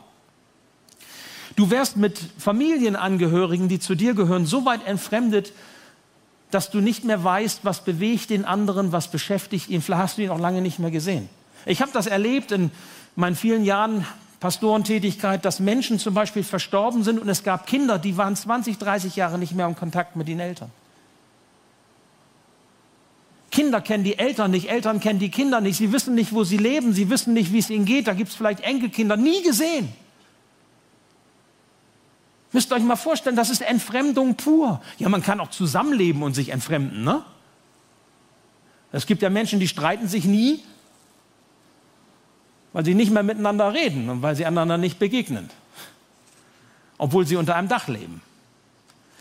Du 1.58 1.72
wärst 1.72 1.96
mit 1.96 2.20
Familienangehörigen, 2.38 3.66
die 3.66 3.80
zu 3.80 3.96
dir 3.96 4.14
gehören, 4.14 4.46
so 4.46 4.64
weit 4.64 4.86
entfremdet, 4.86 5.52
dass 6.52 6.70
du 6.70 6.78
nicht 6.80 7.02
mehr 7.02 7.24
weißt, 7.24 7.64
was 7.64 7.82
bewegt 7.82 8.30
den 8.30 8.44
anderen, 8.44 8.92
was 8.92 9.10
beschäftigt 9.10 9.68
ihn. 9.68 9.82
Vielleicht 9.82 10.02
hast 10.02 10.18
du 10.18 10.22
ihn 10.22 10.30
auch 10.30 10.38
lange 10.38 10.62
nicht 10.62 10.78
mehr 10.78 10.92
gesehen. 10.92 11.28
Ich 11.66 11.82
habe 11.82 11.90
das 11.92 12.06
erlebt 12.06 12.52
in 12.52 12.70
meinen 13.16 13.34
vielen 13.34 13.64
Jahren 13.64 14.06
Pastorentätigkeit, 14.38 15.44
dass 15.44 15.58
Menschen 15.58 15.98
zum 15.98 16.14
Beispiel 16.14 16.44
verstorben 16.44 17.02
sind 17.02 17.18
und 17.18 17.28
es 17.28 17.42
gab 17.42 17.66
Kinder, 17.66 17.98
die 17.98 18.16
waren 18.16 18.36
20, 18.36 18.78
30 18.78 19.16
Jahre 19.16 19.36
nicht 19.36 19.52
mehr 19.52 19.66
im 19.66 19.74
Kontakt 19.74 20.14
mit 20.14 20.28
den 20.28 20.38
Eltern. 20.38 20.70
Kinder 23.50 23.80
kennen 23.80 24.04
die 24.04 24.16
Eltern 24.16 24.52
nicht, 24.52 24.70
Eltern 24.70 25.00
kennen 25.00 25.18
die 25.18 25.32
Kinder 25.32 25.60
nicht, 25.60 25.78
sie 25.78 25.90
wissen 25.90 26.14
nicht, 26.14 26.32
wo 26.32 26.44
sie 26.44 26.56
leben, 26.56 26.92
sie 26.92 27.10
wissen 27.10 27.34
nicht, 27.34 27.52
wie 27.52 27.58
es 27.58 27.68
ihnen 27.68 27.84
geht, 27.84 28.06
da 28.06 28.12
gibt 28.12 28.30
es 28.30 28.36
vielleicht 28.36 28.60
Enkelkinder, 28.60 29.16
nie 29.16 29.42
gesehen. 29.42 29.92
Müsst 32.52 32.72
ihr 32.72 32.76
euch 32.76 32.82
mal 32.82 32.96
vorstellen, 32.96 33.36
das 33.36 33.50
ist 33.50 33.60
Entfremdung 33.60 34.34
pur. 34.36 34.80
Ja, 34.98 35.08
man 35.08 35.22
kann 35.22 35.40
auch 35.40 35.50
zusammenleben 35.50 36.22
und 36.22 36.34
sich 36.34 36.50
entfremden, 36.50 37.04
ne? 37.04 37.22
Es 38.90 39.06
gibt 39.06 39.20
ja 39.20 39.28
Menschen, 39.28 39.60
die 39.60 39.68
streiten 39.68 40.08
sich 40.08 40.24
nie, 40.24 40.64
weil 42.72 42.86
sie 42.86 42.94
nicht 42.94 43.10
mehr 43.10 43.22
miteinander 43.22 43.74
reden 43.74 44.08
und 44.08 44.22
weil 44.22 44.34
sie 44.34 44.46
einander 44.46 44.78
nicht 44.78 44.98
begegnen, 44.98 45.50
obwohl 46.96 47.26
sie 47.26 47.36
unter 47.36 47.54
einem 47.54 47.68
Dach 47.68 47.88
leben. 47.88 48.22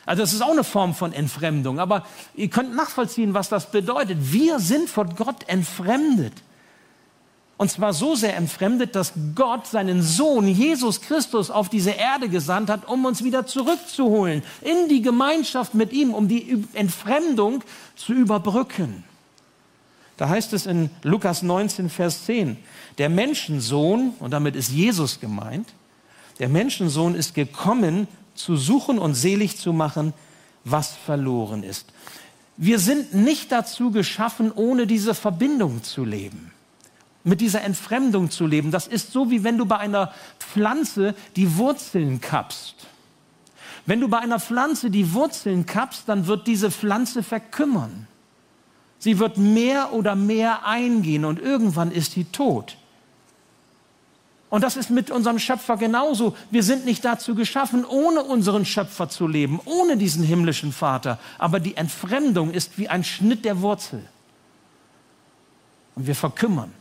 Also 0.06 0.22
das 0.24 0.32
ist 0.32 0.42
auch 0.42 0.52
eine 0.52 0.64
Form 0.64 0.96
von 0.96 1.12
Entfremdung, 1.12 1.82
aber 1.82 2.06
ihr 2.34 2.50
könnt 2.50 2.74
nachvollziehen, 2.74 3.34
was 3.34 3.50
das 3.50 3.72
bedeutet. 3.72 4.32
Wir 4.32 4.60
sind 4.60 4.90
von 4.90 5.14
Gott 5.18 5.50
entfremdet. 5.50 6.34
Und 7.58 7.72
zwar 7.72 7.92
so 7.92 8.14
sehr 8.14 8.38
entfremdet, 8.38 8.96
dass 8.96 9.14
Gott 9.34 9.66
seinen 9.66 10.04
Sohn 10.04 10.48
Jesus 10.48 11.02
Christus 11.02 11.50
auf 11.50 11.70
diese 11.70 11.90
Erde 11.90 12.30
gesandt 12.30 12.70
hat, 12.70 12.88
um 12.88 13.04
uns 13.06 13.24
wieder 13.24 13.48
zurückzuholen 13.48 14.44
in 14.62 14.88
die 14.90 15.02
Gemeinschaft 15.02 15.74
mit 15.74 15.92
ihm, 15.92 16.14
um 16.14 16.28
die 16.28 16.64
Entfremdung 16.74 17.64
zu 17.96 18.14
überbrücken. 18.14 19.04
Da 20.18 20.30
heißt 20.30 20.54
es 20.54 20.68
in 20.68 20.92
Lukas 21.02 21.42
19, 21.42 21.90
Vers 21.90 22.26
10, 22.26 22.58
der 23.00 23.10
Menschensohn, 23.10 24.14
und 24.20 24.32
damit 24.32 24.56
ist 24.56 24.72
Jesus 24.72 25.20
gemeint, 25.20 25.68
der 26.38 26.50
Menschensohn 26.50 27.16
ist 27.16 27.34
gekommen, 27.34 28.08
zu 28.36 28.56
suchen 28.56 29.00
und 29.00 29.16
selig 29.16 29.58
zu 29.58 29.74
machen, 29.74 30.14
was 30.64 30.96
verloren 30.96 31.64
ist. 31.64 31.88
Wir 32.56 32.78
sind 32.78 33.16
nicht 33.16 33.52
dazu 33.52 33.90
geschaffen, 33.90 34.52
ohne 34.52 34.86
diese 34.86 35.16
Verbindung 35.16 35.82
zu 35.82 36.06
leben 36.06 36.52
mit 37.28 37.42
dieser 37.42 37.62
Entfremdung 37.62 38.32
zu 38.32 38.48
leben. 38.48 38.72
Das 38.72 38.88
ist 38.88 39.12
so, 39.12 39.30
wie 39.30 39.44
wenn 39.44 39.58
du 39.58 39.66
bei 39.66 39.78
einer 39.78 40.14
Pflanze 40.40 41.14
die 41.36 41.58
Wurzeln 41.58 42.22
kappst. 42.22 42.88
Wenn 43.86 44.00
du 44.00 44.08
bei 44.08 44.20
einer 44.20 44.40
Pflanze 44.40 44.90
die 44.90 45.14
Wurzeln 45.14 45.66
kappst, 45.66 46.04
dann 46.08 46.28
wird 46.28 46.48
diese 46.48 46.72
Pflanze 46.72 47.24
verkümmern. 47.24 48.08
Sie 49.00 49.20
wird 49.20 49.38
mehr 49.38 49.94
oder 49.94 50.16
mehr 50.16 50.66
eingehen 50.66 51.26
und 51.26 51.40
irgendwann 51.40 51.92
ist 51.92 52.14
sie 52.14 52.24
tot. 52.24 52.78
Und 54.50 54.64
das 54.64 54.78
ist 54.78 54.90
mit 54.90 55.12
unserem 55.12 55.40
Schöpfer 55.40 55.76
genauso. 55.76 56.36
Wir 56.50 56.64
sind 56.64 56.86
nicht 56.86 57.04
dazu 57.04 57.36
geschaffen, 57.36 57.84
ohne 57.84 58.24
unseren 58.24 58.66
Schöpfer 58.66 59.10
zu 59.10 59.28
leben, 59.28 59.60
ohne 59.66 59.98
diesen 59.98 60.24
himmlischen 60.24 60.72
Vater. 60.72 61.20
Aber 61.38 61.60
die 61.60 61.76
Entfremdung 61.76 62.52
ist 62.52 62.78
wie 62.78 62.88
ein 62.88 63.04
Schnitt 63.04 63.44
der 63.44 63.62
Wurzel. 63.62 64.08
Und 65.96 66.08
wir 66.08 66.16
verkümmern. 66.16 66.72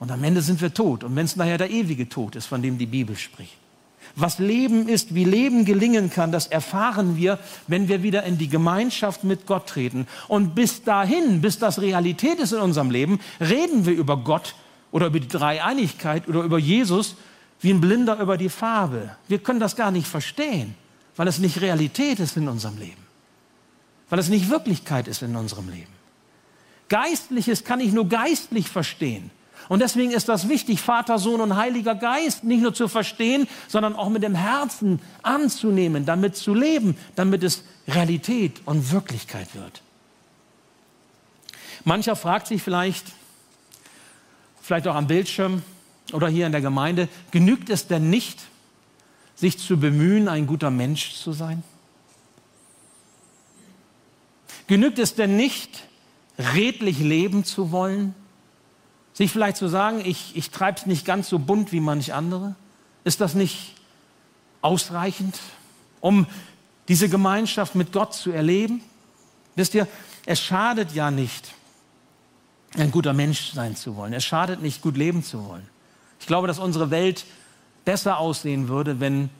Und 0.00 0.10
am 0.10 0.22
Ende 0.22 0.42
sind 0.42 0.60
wir 0.60 0.72
tot. 0.72 1.04
Und 1.04 1.16
wenn 1.16 1.24
es 1.24 1.36
nachher 1.36 1.58
der 1.58 1.70
ewige 1.70 2.08
Tod 2.08 2.36
ist, 2.36 2.46
von 2.46 2.62
dem 2.62 2.78
die 2.78 2.86
Bibel 2.86 3.16
spricht. 3.16 3.56
Was 4.14 4.38
Leben 4.38 4.88
ist, 4.88 5.14
wie 5.14 5.24
Leben 5.24 5.64
gelingen 5.64 6.10
kann, 6.10 6.32
das 6.32 6.46
erfahren 6.46 7.16
wir, 7.16 7.38
wenn 7.66 7.88
wir 7.88 8.02
wieder 8.02 8.22
in 8.24 8.38
die 8.38 8.48
Gemeinschaft 8.48 9.24
mit 9.24 9.46
Gott 9.46 9.68
treten. 9.68 10.06
Und 10.28 10.54
bis 10.54 10.82
dahin, 10.82 11.40
bis 11.40 11.58
das 11.58 11.80
Realität 11.80 12.38
ist 12.38 12.52
in 12.52 12.60
unserem 12.60 12.90
Leben, 12.90 13.20
reden 13.40 13.86
wir 13.86 13.92
über 13.92 14.16
Gott 14.16 14.54
oder 14.92 15.06
über 15.06 15.20
die 15.20 15.28
Dreieinigkeit 15.28 16.28
oder 16.28 16.42
über 16.42 16.58
Jesus 16.58 17.16
wie 17.60 17.70
ein 17.70 17.80
Blinder 17.80 18.18
über 18.20 18.36
die 18.36 18.48
Farbe. 18.48 19.16
Wir 19.26 19.38
können 19.38 19.60
das 19.60 19.76
gar 19.76 19.90
nicht 19.90 20.06
verstehen, 20.06 20.74
weil 21.16 21.28
es 21.28 21.38
nicht 21.38 21.60
Realität 21.60 22.20
ist 22.20 22.36
in 22.36 22.48
unserem 22.48 22.78
Leben. 22.78 23.06
Weil 24.08 24.20
es 24.20 24.28
nicht 24.28 24.48
Wirklichkeit 24.48 25.08
ist 25.08 25.22
in 25.22 25.36
unserem 25.36 25.68
Leben. 25.68 25.92
Geistliches 26.88 27.64
kann 27.64 27.80
ich 27.80 27.92
nur 27.92 28.08
geistlich 28.08 28.68
verstehen. 28.68 29.30
Und 29.68 29.80
deswegen 29.80 30.12
ist 30.12 30.28
das 30.28 30.48
wichtig, 30.48 30.80
Vater, 30.80 31.18
Sohn 31.18 31.40
und 31.40 31.56
Heiliger 31.56 31.94
Geist 31.94 32.44
nicht 32.44 32.62
nur 32.62 32.72
zu 32.72 32.88
verstehen, 32.88 33.46
sondern 33.68 33.96
auch 33.96 34.08
mit 34.08 34.22
dem 34.22 34.34
Herzen 34.34 35.00
anzunehmen, 35.22 36.06
damit 36.06 36.36
zu 36.36 36.54
leben, 36.54 36.96
damit 37.16 37.42
es 37.42 37.64
Realität 37.86 38.62
und 38.64 38.90
Wirklichkeit 38.92 39.54
wird. 39.54 39.82
Mancher 41.84 42.16
fragt 42.16 42.46
sich 42.46 42.62
vielleicht, 42.62 43.06
vielleicht 44.60 44.88
auch 44.88 44.94
am 44.94 45.06
Bildschirm 45.06 45.62
oder 46.12 46.28
hier 46.28 46.46
in 46.46 46.52
der 46.52 46.60
Gemeinde, 46.60 47.08
genügt 47.30 47.70
es 47.70 47.86
denn 47.86 48.10
nicht, 48.10 48.40
sich 49.34 49.58
zu 49.58 49.78
bemühen, 49.78 50.28
ein 50.28 50.46
guter 50.46 50.70
Mensch 50.70 51.14
zu 51.14 51.32
sein? 51.32 51.62
Genügt 54.66 54.98
es 54.98 55.14
denn 55.14 55.36
nicht, 55.36 55.84
redlich 56.38 56.98
leben 56.98 57.44
zu 57.44 57.70
wollen? 57.70 58.14
Sich 59.18 59.32
vielleicht 59.32 59.56
zu 59.56 59.66
sagen, 59.66 60.00
ich, 60.04 60.36
ich 60.36 60.52
treibe 60.52 60.78
es 60.78 60.86
nicht 60.86 61.04
ganz 61.04 61.28
so 61.28 61.40
bunt 61.40 61.72
wie 61.72 61.80
manch 61.80 62.14
andere, 62.14 62.54
ist 63.02 63.20
das 63.20 63.34
nicht 63.34 63.74
ausreichend, 64.62 65.40
um 65.98 66.24
diese 66.86 67.08
Gemeinschaft 67.08 67.74
mit 67.74 67.90
Gott 67.90 68.14
zu 68.14 68.30
erleben? 68.30 68.80
Wisst 69.56 69.74
ihr, 69.74 69.88
es 70.24 70.40
schadet 70.40 70.92
ja 70.92 71.10
nicht, 71.10 71.52
ein 72.76 72.92
guter 72.92 73.12
Mensch 73.12 73.54
sein 73.54 73.74
zu 73.74 73.96
wollen. 73.96 74.12
Es 74.12 74.24
schadet 74.24 74.62
nicht, 74.62 74.82
gut 74.82 74.96
leben 74.96 75.24
zu 75.24 75.44
wollen. 75.48 75.68
Ich 76.20 76.28
glaube, 76.28 76.46
dass 76.46 76.60
unsere 76.60 76.92
Welt 76.92 77.24
besser 77.84 78.18
aussehen 78.18 78.68
würde, 78.68 79.00
wenn, 79.00 79.30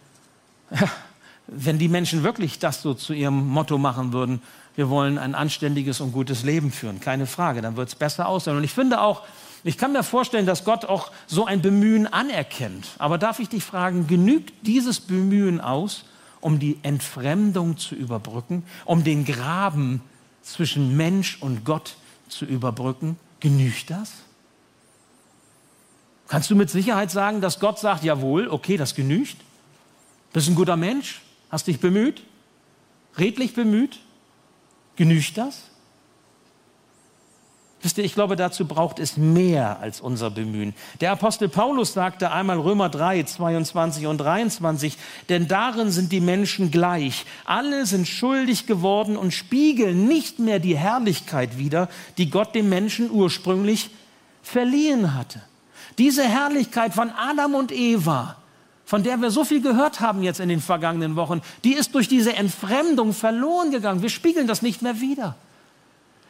wenn 1.46 1.78
die 1.78 1.88
Menschen 1.88 2.24
wirklich 2.24 2.58
das 2.58 2.82
so 2.82 2.94
zu 2.94 3.12
ihrem 3.12 3.46
Motto 3.46 3.78
machen 3.78 4.12
würden. 4.12 4.42
Wir 4.74 4.90
wollen 4.90 5.18
ein 5.18 5.36
anständiges 5.36 6.00
und 6.00 6.10
gutes 6.10 6.42
Leben 6.42 6.72
führen. 6.72 6.98
Keine 6.98 7.26
Frage, 7.26 7.62
dann 7.62 7.76
wird 7.76 7.90
es 7.90 7.94
besser 7.94 8.26
aussehen. 8.26 8.56
Und 8.56 8.64
ich 8.64 8.72
finde 8.72 9.00
auch, 9.00 9.22
ich 9.64 9.76
kann 9.76 9.92
mir 9.92 10.02
vorstellen, 10.02 10.46
dass 10.46 10.64
Gott 10.64 10.84
auch 10.84 11.10
so 11.26 11.44
ein 11.44 11.62
Bemühen 11.62 12.06
anerkennt. 12.06 12.88
Aber 12.98 13.18
darf 13.18 13.38
ich 13.40 13.48
dich 13.48 13.64
fragen, 13.64 14.06
genügt 14.06 14.52
dieses 14.66 15.00
Bemühen 15.00 15.60
aus, 15.60 16.04
um 16.40 16.58
die 16.58 16.78
Entfremdung 16.82 17.76
zu 17.76 17.94
überbrücken, 17.94 18.64
um 18.84 19.04
den 19.04 19.24
Graben 19.24 20.00
zwischen 20.42 20.96
Mensch 20.96 21.38
und 21.40 21.64
Gott 21.64 21.96
zu 22.28 22.44
überbrücken? 22.44 23.16
Genügt 23.40 23.90
das? 23.90 24.12
Kannst 26.28 26.50
du 26.50 26.56
mit 26.56 26.70
Sicherheit 26.70 27.10
sagen, 27.10 27.40
dass 27.40 27.58
Gott 27.58 27.78
sagt, 27.78 28.04
jawohl, 28.04 28.48
okay, 28.48 28.76
das 28.76 28.94
genügt? 28.94 29.36
Bist 30.32 30.48
ein 30.48 30.54
guter 30.54 30.76
Mensch? 30.76 31.22
Hast 31.50 31.66
dich 31.66 31.80
bemüht? 31.80 32.22
Redlich 33.16 33.54
bemüht? 33.54 33.98
Genügt 34.96 35.38
das? 35.38 35.67
Wisst 37.80 37.96
ihr, 37.96 38.04
ich 38.04 38.14
glaube, 38.14 38.34
dazu 38.34 38.66
braucht 38.66 38.98
es 38.98 39.16
mehr 39.16 39.78
als 39.80 40.00
unser 40.00 40.30
Bemühen. 40.30 40.74
Der 41.00 41.12
Apostel 41.12 41.48
Paulus 41.48 41.92
sagte 41.92 42.32
einmal 42.32 42.58
Römer 42.58 42.88
3, 42.88 43.22
22 43.22 44.06
und 44.08 44.18
23, 44.18 44.98
denn 45.28 45.46
darin 45.46 45.92
sind 45.92 46.10
die 46.10 46.20
Menschen 46.20 46.72
gleich. 46.72 47.24
Alle 47.44 47.86
sind 47.86 48.08
schuldig 48.08 48.66
geworden 48.66 49.16
und 49.16 49.32
spiegeln 49.32 50.08
nicht 50.08 50.40
mehr 50.40 50.58
die 50.58 50.76
Herrlichkeit 50.76 51.56
wider, 51.56 51.88
die 52.16 52.30
Gott 52.30 52.56
dem 52.56 52.68
Menschen 52.68 53.12
ursprünglich 53.12 53.90
verliehen 54.42 55.14
hatte. 55.14 55.40
Diese 55.98 56.24
Herrlichkeit 56.24 56.94
von 56.94 57.10
Adam 57.10 57.54
und 57.54 57.70
Eva, 57.70 58.36
von 58.86 59.04
der 59.04 59.20
wir 59.20 59.30
so 59.30 59.44
viel 59.44 59.62
gehört 59.62 60.00
haben 60.00 60.24
jetzt 60.24 60.40
in 60.40 60.48
den 60.48 60.60
vergangenen 60.60 61.14
Wochen, 61.14 61.42
die 61.62 61.74
ist 61.74 61.94
durch 61.94 62.08
diese 62.08 62.34
Entfremdung 62.34 63.12
verloren 63.12 63.70
gegangen. 63.70 64.02
Wir 64.02 64.08
spiegeln 64.08 64.48
das 64.48 64.62
nicht 64.62 64.82
mehr 64.82 65.00
wider. 65.00 65.36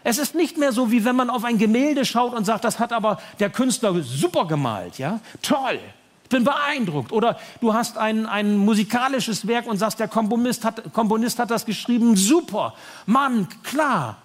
Es 0.04 0.18
ist 0.18 0.34
nicht 0.34 0.56
mehr 0.56 0.72
so, 0.72 0.90
wie 0.90 1.04
wenn 1.04 1.16
man 1.16 1.30
auf 1.30 1.44
ein 1.44 1.58
Gemälde 1.58 2.04
schaut 2.04 2.34
und 2.34 2.44
sagt, 2.44 2.64
das 2.64 2.78
hat 2.78 2.92
aber 2.92 3.20
der 3.40 3.50
Künstler 3.50 4.00
super 4.02 4.46
gemalt, 4.46 4.98
ja? 4.98 5.20
Toll. 5.42 5.80
Ich 6.24 6.28
bin 6.30 6.44
beeindruckt. 6.44 7.11
Oder 7.11 7.38
du 7.61 7.72
hast 7.72 7.96
ein, 7.96 8.26
ein 8.26 8.58
musikalisches 8.58 9.46
Werk 9.46 9.66
und 9.66 9.78
sagst, 9.78 9.98
der 9.98 10.08
Komponist 10.08 10.64
hat, 10.64 10.92
Komponist 10.92 11.38
hat 11.38 11.50
das 11.50 11.64
geschrieben, 11.64 12.16
super. 12.16 12.74
Mann, 13.06 13.48
klar. 13.62 14.18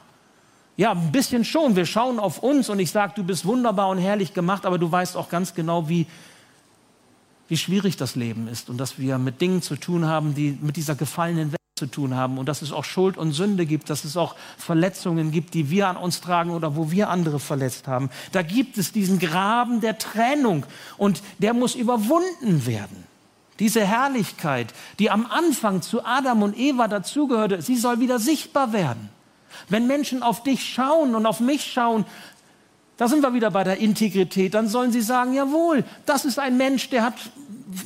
Ja, 0.76 0.92
ein 0.92 1.12
bisschen 1.12 1.46
schon. 1.46 1.76
Wir 1.76 1.86
schauen 1.86 2.20
auf 2.20 2.40
uns 2.40 2.70
und 2.70 2.80
ich 2.80 2.92
sage, 2.92 3.14
du 3.16 3.24
bist 3.24 3.46
wunderbar 3.46 3.90
und 3.90 4.00
herrlich 4.00 4.34
gemacht, 4.34 4.66
aber 4.66 4.78
du 4.78 4.92
weißt 4.92 5.16
auch 5.16 5.30
ganz 5.30 5.54
genau, 5.54 5.88
wie, 5.88 6.08
wie 7.48 7.58
schwierig 7.58 7.96
das 7.96 8.16
Leben 8.16 8.48
ist 8.48 8.70
und 8.70 8.78
dass 8.78 9.00
wir 9.00 9.18
mit 9.18 9.40
Dingen 9.40 9.62
zu 9.62 9.76
tun 9.76 10.06
haben, 10.06 10.36
die 10.36 10.58
mit 10.62 10.76
dieser 10.76 10.96
gefallenen 10.96 11.52
Welt 11.52 11.63
zu 11.84 11.92
tun 11.92 12.16
haben 12.16 12.38
und 12.38 12.48
dass 12.48 12.62
es 12.62 12.72
auch 12.72 12.86
Schuld 12.86 13.18
und 13.18 13.34
Sünde 13.34 13.66
gibt, 13.66 13.90
dass 13.90 14.06
es 14.06 14.16
auch 14.16 14.36
Verletzungen 14.58 15.32
gibt, 15.32 15.54
die 15.54 15.70
wir 15.70 15.90
an 15.90 15.98
uns 15.98 16.22
tragen 16.22 16.52
oder 16.52 16.78
wo 16.78 16.92
wir 16.92 17.10
andere 17.10 17.40
verletzt 17.40 17.88
haben. 17.88 18.10
Da 18.32 18.42
gibt 18.42 18.78
es 18.78 18.94
diesen 18.94 19.20
Graben 19.20 19.82
der 19.82 19.98
Trennung 19.98 20.66
und 20.98 21.22
der 21.40 21.54
muss 21.54 21.76
überwunden 21.76 22.66
werden. 22.66 23.04
Diese 23.60 23.86
Herrlichkeit, 23.86 24.74
die 25.00 25.12
am 25.12 25.26
Anfang 25.26 25.82
zu 25.82 26.06
Adam 26.06 26.42
und 26.42 26.58
Eva 26.58 26.88
dazugehörte, 26.88 27.62
sie 27.62 27.76
soll 27.76 28.00
wieder 28.00 28.18
sichtbar 28.18 28.72
werden. 28.72 29.10
Wenn 29.70 29.86
Menschen 29.86 30.24
auf 30.24 30.42
dich 30.44 30.64
schauen 30.64 31.16
und 31.16 31.26
auf 31.26 31.40
mich 31.40 31.72
schauen, 31.72 32.06
da 32.98 33.08
sind 33.08 33.22
wir 33.22 33.34
wieder 33.34 33.52
bei 33.52 33.64
der 33.64 33.78
Integrität, 33.78 34.54
dann 34.54 34.68
sollen 34.70 34.92
sie 34.92 35.02
sagen, 35.02 35.34
jawohl, 35.34 35.84
das 36.06 36.26
ist 36.26 36.40
ein 36.40 36.58
Mensch, 36.58 36.90
der 36.90 37.04
hat 37.04 37.16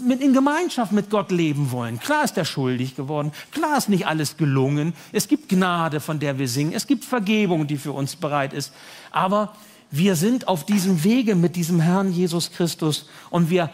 mit 0.01 0.21
in 0.21 0.33
Gemeinschaft 0.33 0.91
mit 0.91 1.09
Gott 1.09 1.31
leben 1.31 1.71
wollen. 1.71 1.99
Klar 1.99 2.23
ist 2.23 2.37
er 2.37 2.45
schuldig 2.45 2.95
geworden. 2.95 3.31
Klar 3.51 3.77
ist 3.77 3.89
nicht 3.89 4.07
alles 4.07 4.37
gelungen. 4.37 4.93
Es 5.11 5.27
gibt 5.27 5.49
Gnade, 5.49 5.99
von 5.99 6.19
der 6.19 6.37
wir 6.39 6.47
singen. 6.47 6.73
Es 6.73 6.87
gibt 6.87 7.05
Vergebung, 7.05 7.67
die 7.67 7.77
für 7.77 7.91
uns 7.91 8.15
bereit 8.15 8.53
ist. 8.53 8.73
Aber 9.11 9.53
wir 9.91 10.15
sind 10.15 10.47
auf 10.47 10.65
diesem 10.65 11.03
Wege 11.03 11.35
mit 11.35 11.55
diesem 11.55 11.79
Herrn 11.79 12.11
Jesus 12.11 12.51
Christus 12.51 13.07
und 13.29 13.49
wir 13.49 13.69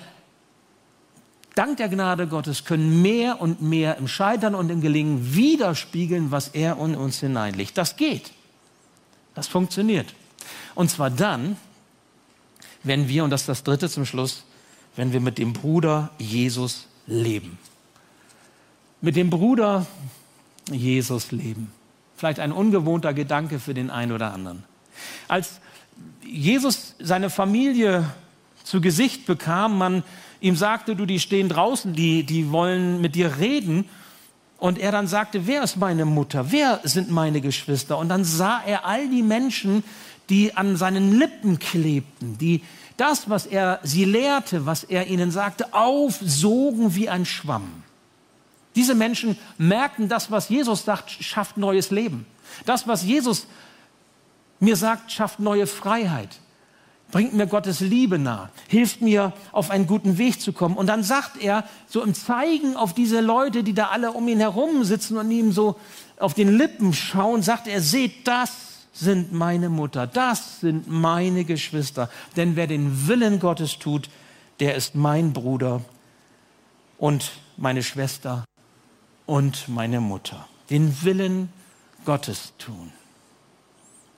dank 1.55 1.77
der 1.77 1.89
Gnade 1.89 2.27
Gottes 2.27 2.65
können 2.65 3.01
mehr 3.01 3.41
und 3.41 3.61
mehr 3.61 3.97
im 3.97 4.07
Scheitern 4.07 4.55
und 4.55 4.69
im 4.69 4.81
Gelingen 4.81 5.35
widerspiegeln, 5.35 6.31
was 6.31 6.49
er 6.49 6.77
in 6.77 6.95
uns 6.95 7.19
hineinlegt. 7.19 7.77
Das 7.77 7.95
geht. 7.95 8.31
Das 9.35 9.47
funktioniert. 9.47 10.13
Und 10.75 10.89
zwar 10.89 11.09
dann, 11.09 11.57
wenn 12.83 13.07
wir, 13.07 13.23
und 13.23 13.29
das 13.29 13.41
ist 13.41 13.49
das 13.49 13.63
dritte 13.63 13.89
zum 13.89 14.05
Schluss, 14.05 14.43
wenn 14.95 15.13
wir 15.13 15.19
mit 15.19 15.37
dem 15.37 15.53
Bruder 15.53 16.11
Jesus 16.17 16.87
leben. 17.07 17.57
Mit 19.01 19.15
dem 19.15 19.29
Bruder 19.29 19.85
Jesus 20.71 21.31
leben. 21.31 21.71
Vielleicht 22.15 22.39
ein 22.39 22.51
ungewohnter 22.51 23.13
Gedanke 23.13 23.59
für 23.59 23.73
den 23.73 23.89
einen 23.89 24.11
oder 24.11 24.33
anderen. 24.33 24.63
Als 25.27 25.59
Jesus 26.25 26.95
seine 26.99 27.29
Familie 27.29 28.09
zu 28.63 28.81
Gesicht 28.81 29.25
bekam, 29.25 29.77
man 29.77 30.03
ihm 30.39 30.55
sagte, 30.55 30.95
du, 30.95 31.05
die 31.05 31.19
stehen 31.19 31.49
draußen, 31.49 31.93
die, 31.93 32.23
die 32.23 32.51
wollen 32.51 33.01
mit 33.01 33.15
dir 33.15 33.37
reden. 33.37 33.85
Und 34.57 34.79
er 34.79 34.91
dann 34.91 35.07
sagte, 35.07 35.47
wer 35.47 35.63
ist 35.63 35.75
meine 35.77 36.05
Mutter? 36.05 36.51
Wer 36.51 36.79
sind 36.83 37.11
meine 37.11 37.41
Geschwister? 37.41 37.97
Und 37.97 38.09
dann 38.09 38.23
sah 38.23 38.61
er 38.65 38.85
all 38.85 39.09
die 39.09 39.23
Menschen, 39.23 39.83
die 40.29 40.55
an 40.55 40.77
seinen 40.77 41.17
Lippen 41.17 41.59
klebten, 41.59 42.37
die 42.37 42.61
das, 42.97 43.29
was 43.29 43.45
er 43.45 43.79
sie 43.83 44.05
lehrte, 44.05 44.65
was 44.65 44.83
er 44.83 45.07
ihnen 45.07 45.31
sagte, 45.31 45.73
aufsogen 45.73 46.95
wie 46.95 47.09
ein 47.09 47.25
Schwamm. 47.25 47.83
Diese 48.75 48.95
Menschen 48.95 49.37
merkten, 49.57 50.09
das, 50.09 50.31
was 50.31 50.49
Jesus 50.49 50.83
sagt, 50.83 51.11
schafft 51.11 51.57
neues 51.57 51.91
Leben. 51.91 52.25
Das, 52.65 52.87
was 52.87 53.03
Jesus 53.03 53.47
mir 54.59 54.75
sagt, 54.75 55.11
schafft 55.11 55.39
neue 55.39 55.67
Freiheit 55.67 56.39
bringt 57.13 57.35
mir 57.35 57.45
Gottes 57.45 57.79
Liebe 57.79 58.17
nah, 58.17 58.49
hilft 58.67 59.01
mir, 59.01 59.33
auf 59.51 59.69
einen 59.69 59.85
guten 59.85 60.17
Weg 60.17 60.41
zu 60.41 60.51
kommen. 60.51 60.75
Und 60.75 60.87
dann 60.87 61.03
sagt 61.03 61.39
er, 61.39 61.63
so 61.85 62.01
im 62.01 62.15
Zeigen 62.15 62.75
auf 62.75 62.95
diese 62.95 63.21
Leute, 63.21 63.63
die 63.63 63.75
da 63.75 63.89
alle 63.89 64.13
um 64.13 64.27
ihn 64.27 64.39
herum 64.39 64.83
sitzen 64.83 65.17
und 65.17 65.29
ihm 65.29 65.51
so 65.51 65.79
auf 66.17 66.33
den 66.33 66.57
Lippen 66.57 66.91
schauen, 66.91 67.43
sagt 67.43 67.67
er, 67.67 67.81
seht, 67.81 68.27
das 68.27 68.49
sind 68.93 69.33
meine 69.33 69.69
Mutter, 69.69 70.07
das 70.07 70.61
sind 70.61 70.87
meine 70.87 71.43
Geschwister. 71.43 72.09
Denn 72.35 72.55
wer 72.55 72.67
den 72.67 73.07
Willen 73.07 73.39
Gottes 73.39 73.79
tut, 73.79 74.09
der 74.59 74.75
ist 74.75 74.95
mein 74.95 75.33
Bruder 75.33 75.81
und 76.97 77.31
meine 77.57 77.83
Schwester 77.83 78.45
und 79.25 79.67
meine 79.67 79.99
Mutter. 79.99 80.47
Den 80.69 81.03
Willen 81.03 81.49
Gottes 82.05 82.53
tun. 82.57 82.91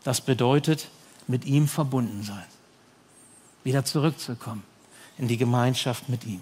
Das 0.03 0.21
bedeutet, 0.21 0.89
mit 1.27 1.45
ihm 1.45 1.67
verbunden 1.67 2.21
sein 2.21 2.45
wieder 3.65 3.83
zurückzukommen 3.83 4.63
in 5.17 5.27
die 5.27 5.37
Gemeinschaft 5.37 6.07
mit 6.07 6.25
ihm. 6.25 6.39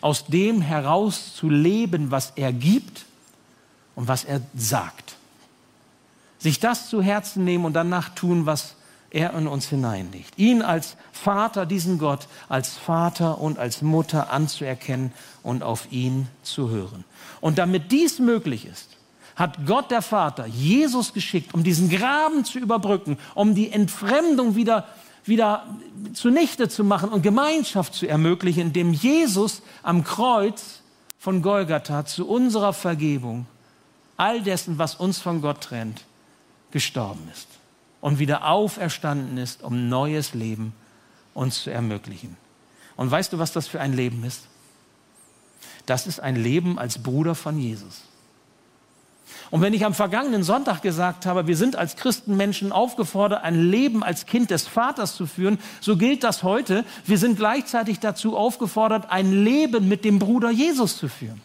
Aus 0.00 0.26
dem 0.26 0.60
heraus 0.60 1.34
zu 1.36 1.48
leben, 1.48 2.10
was 2.10 2.32
er 2.34 2.52
gibt 2.52 3.06
und 3.94 4.08
was 4.08 4.24
er 4.24 4.40
sagt. 4.56 5.16
Sich 6.38 6.60
das 6.60 6.88
zu 6.88 7.02
Herzen 7.02 7.44
nehmen 7.44 7.64
und 7.64 7.74
danach 7.74 8.10
tun, 8.10 8.46
was 8.46 8.74
er 9.10 9.34
in 9.34 9.46
uns 9.46 9.68
hineinlegt. 9.68 10.38
Ihn 10.38 10.62
als 10.62 10.96
Vater, 11.12 11.66
diesen 11.66 11.98
Gott, 11.98 12.28
als 12.48 12.76
Vater 12.76 13.40
und 13.40 13.58
als 13.58 13.82
Mutter 13.82 14.30
anzuerkennen 14.32 15.12
und 15.42 15.62
auf 15.62 15.90
ihn 15.90 16.28
zu 16.42 16.68
hören. 16.68 17.04
Und 17.40 17.58
damit 17.58 17.90
dies 17.90 18.18
möglich 18.18 18.66
ist, 18.66 18.96
hat 19.34 19.66
Gott 19.66 19.90
der 19.90 20.02
Vater 20.02 20.46
Jesus 20.46 21.14
geschickt, 21.14 21.54
um 21.54 21.62
diesen 21.62 21.88
Graben 21.88 22.44
zu 22.44 22.58
überbrücken, 22.58 23.18
um 23.34 23.54
die 23.54 23.72
Entfremdung 23.72 24.56
wieder 24.56 24.86
wieder 25.28 25.66
zunichte 26.14 26.68
zu 26.68 26.82
machen 26.82 27.10
und 27.10 27.22
Gemeinschaft 27.22 27.94
zu 27.94 28.08
ermöglichen, 28.08 28.62
indem 28.62 28.92
Jesus 28.92 29.62
am 29.82 30.02
Kreuz 30.02 30.80
von 31.18 31.42
Golgatha 31.42 32.06
zu 32.06 32.26
unserer 32.26 32.72
Vergebung 32.72 33.46
all 34.16 34.42
dessen, 34.42 34.78
was 34.78 34.96
uns 34.96 35.20
von 35.20 35.40
Gott 35.40 35.60
trennt, 35.60 36.04
gestorben 36.70 37.28
ist 37.32 37.48
und 38.00 38.18
wieder 38.18 38.46
auferstanden 38.46 39.38
ist, 39.38 39.62
um 39.62 39.88
neues 39.88 40.34
Leben 40.34 40.72
uns 41.34 41.62
zu 41.62 41.70
ermöglichen. 41.70 42.36
Und 42.96 43.10
weißt 43.10 43.32
du, 43.32 43.38
was 43.38 43.52
das 43.52 43.68
für 43.68 43.80
ein 43.80 43.92
Leben 43.92 44.24
ist? 44.24 44.44
Das 45.86 46.06
ist 46.06 46.20
ein 46.20 46.36
Leben 46.36 46.78
als 46.78 47.02
Bruder 47.02 47.34
von 47.34 47.58
Jesus. 47.58 48.02
Und 49.50 49.62
wenn 49.62 49.72
ich 49.72 49.84
am 49.84 49.94
vergangenen 49.94 50.42
Sonntag 50.42 50.82
gesagt 50.82 51.24
habe, 51.24 51.46
wir 51.46 51.56
sind 51.56 51.76
als 51.76 51.96
Christenmenschen 51.96 52.72
aufgefordert, 52.72 53.42
ein 53.42 53.70
Leben 53.70 54.02
als 54.02 54.26
Kind 54.26 54.50
des 54.50 54.66
Vaters 54.66 55.16
zu 55.16 55.26
führen, 55.26 55.58
so 55.80 55.96
gilt 55.96 56.24
das 56.24 56.42
heute. 56.42 56.84
Wir 57.06 57.18
sind 57.18 57.38
gleichzeitig 57.38 58.00
dazu 58.00 58.36
aufgefordert, 58.36 59.10
ein 59.10 59.44
Leben 59.44 59.88
mit 59.88 60.04
dem 60.04 60.18
Bruder 60.18 60.50
Jesus 60.50 60.98
zu 60.98 61.08
führen. 61.08 61.40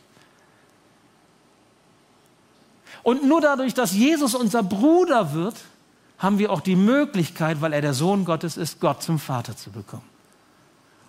Und 3.03 3.27
nur 3.27 3.41
dadurch, 3.41 3.73
dass 3.73 3.93
Jesus 3.93 4.33
unser 4.33 4.63
Bruder 4.63 5.33
wird, 5.33 5.55
haben 6.17 6.39
wir 6.39 6.51
auch 6.51 6.61
die 6.61 6.77
Möglichkeit, 6.77 7.61
weil 7.61 7.73
er 7.73 7.81
der 7.81 7.93
Sohn 7.93 8.23
Gottes 8.23 8.55
ist, 8.55 8.79
Gott 8.79 9.03
zum 9.03 9.19
Vater 9.19 9.57
zu 9.57 9.71
bekommen. 9.71 10.07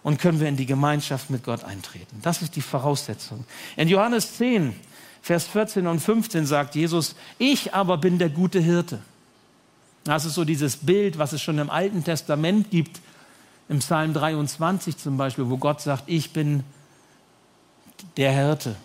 Und 0.02 0.18
können 0.18 0.40
wir 0.40 0.48
in 0.48 0.56
die 0.56 0.66
Gemeinschaft 0.66 1.30
mit 1.30 1.44
Gott 1.44 1.64
eintreten. 1.64 2.18
Das 2.20 2.42
ist 2.42 2.56
die 2.56 2.60
Voraussetzung. 2.60 3.44
In 3.76 3.88
Johannes 3.88 4.36
10, 4.36 4.74
Vers 5.22 5.46
14 5.46 5.86
und 5.86 6.00
15 6.00 6.44
sagt 6.44 6.74
Jesus, 6.74 7.14
ich 7.38 7.72
aber 7.72 7.96
bin 7.96 8.18
der 8.18 8.28
gute 8.28 8.58
Hirte. 8.58 9.00
Das 10.02 10.26
ist 10.26 10.34
so 10.34 10.44
dieses 10.44 10.76
Bild, 10.76 11.16
was 11.16 11.32
es 11.32 11.40
schon 11.40 11.58
im 11.58 11.70
Alten 11.70 12.04
Testament 12.04 12.70
gibt, 12.70 13.00
im 13.68 13.78
Psalm 13.78 14.12
23 14.12 14.98
zum 14.98 15.16
Beispiel, 15.16 15.48
wo 15.48 15.56
Gott 15.56 15.80
sagt, 15.80 16.04
ich 16.06 16.32
bin 16.32 16.64
der 18.18 18.32
Hirte. 18.32 18.76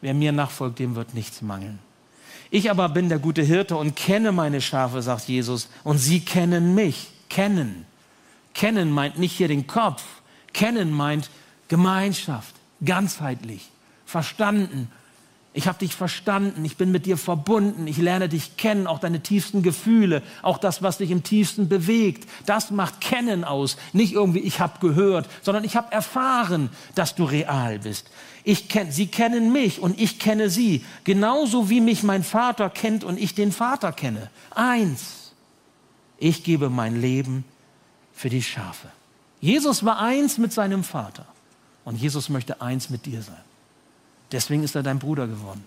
Wer 0.00 0.14
mir 0.14 0.32
nachfolgt, 0.32 0.78
dem 0.78 0.94
wird 0.94 1.12
nichts 1.12 1.42
mangeln. 1.42 1.78
Ich 2.50 2.70
aber 2.70 2.88
bin 2.88 3.08
der 3.08 3.18
gute 3.18 3.42
Hirte 3.42 3.76
und 3.76 3.94
kenne 3.94 4.32
meine 4.32 4.60
Schafe, 4.60 5.02
sagt 5.02 5.28
Jesus, 5.28 5.68
und 5.84 5.98
sie 5.98 6.20
kennen 6.20 6.74
mich. 6.74 7.12
Kennen. 7.28 7.86
Kennen 8.54 8.90
meint 8.90 9.18
nicht 9.18 9.36
hier 9.36 9.46
den 9.48 9.68
Kopf. 9.68 10.02
Kennen 10.52 10.90
meint 10.90 11.30
Gemeinschaft, 11.68 12.54
ganzheitlich, 12.84 13.70
verstanden, 14.04 14.90
ich 15.52 15.66
habe 15.66 15.78
dich 15.80 15.96
verstanden, 15.96 16.64
ich 16.64 16.76
bin 16.76 16.92
mit 16.92 17.06
dir 17.06 17.16
verbunden, 17.16 17.88
ich 17.88 17.98
lerne 17.98 18.28
dich 18.28 18.56
kennen, 18.56 18.86
auch 18.86 19.00
deine 19.00 19.20
tiefsten 19.20 19.64
Gefühle, 19.64 20.22
auch 20.42 20.58
das, 20.58 20.80
was 20.80 20.98
dich 20.98 21.10
im 21.10 21.24
tiefsten 21.24 21.68
bewegt. 21.68 22.28
Das 22.46 22.70
macht 22.70 23.00
Kennen 23.00 23.42
aus. 23.42 23.76
Nicht 23.92 24.12
irgendwie, 24.12 24.38
ich 24.38 24.60
habe 24.60 24.78
gehört, 24.78 25.28
sondern 25.42 25.64
ich 25.64 25.74
habe 25.74 25.92
erfahren, 25.92 26.70
dass 26.94 27.16
du 27.16 27.24
real 27.24 27.80
bist. 27.80 28.10
Ich 28.44 28.68
kenn, 28.68 28.92
sie 28.92 29.08
kennen 29.08 29.52
mich 29.52 29.80
und 29.80 30.00
ich 30.00 30.20
kenne 30.20 30.50
sie, 30.50 30.84
genauso 31.02 31.68
wie 31.68 31.80
mich 31.80 32.04
mein 32.04 32.22
Vater 32.22 32.70
kennt 32.70 33.02
und 33.02 33.18
ich 33.18 33.34
den 33.34 33.50
Vater 33.50 33.90
kenne. 33.90 34.30
Eins, 34.54 35.32
ich 36.18 36.44
gebe 36.44 36.70
mein 36.70 37.00
Leben 37.00 37.44
für 38.14 38.30
die 38.30 38.42
Schafe. 38.42 38.86
Jesus 39.40 39.84
war 39.84 39.98
eins 39.98 40.38
mit 40.38 40.52
seinem 40.52 40.84
Vater 40.84 41.26
und 41.84 41.96
Jesus 41.96 42.28
möchte 42.28 42.60
eins 42.60 42.88
mit 42.88 43.04
dir 43.04 43.20
sein. 43.20 43.49
Deswegen 44.32 44.62
ist 44.62 44.74
er 44.74 44.82
dein 44.82 44.98
Bruder 44.98 45.26
geworden. 45.26 45.64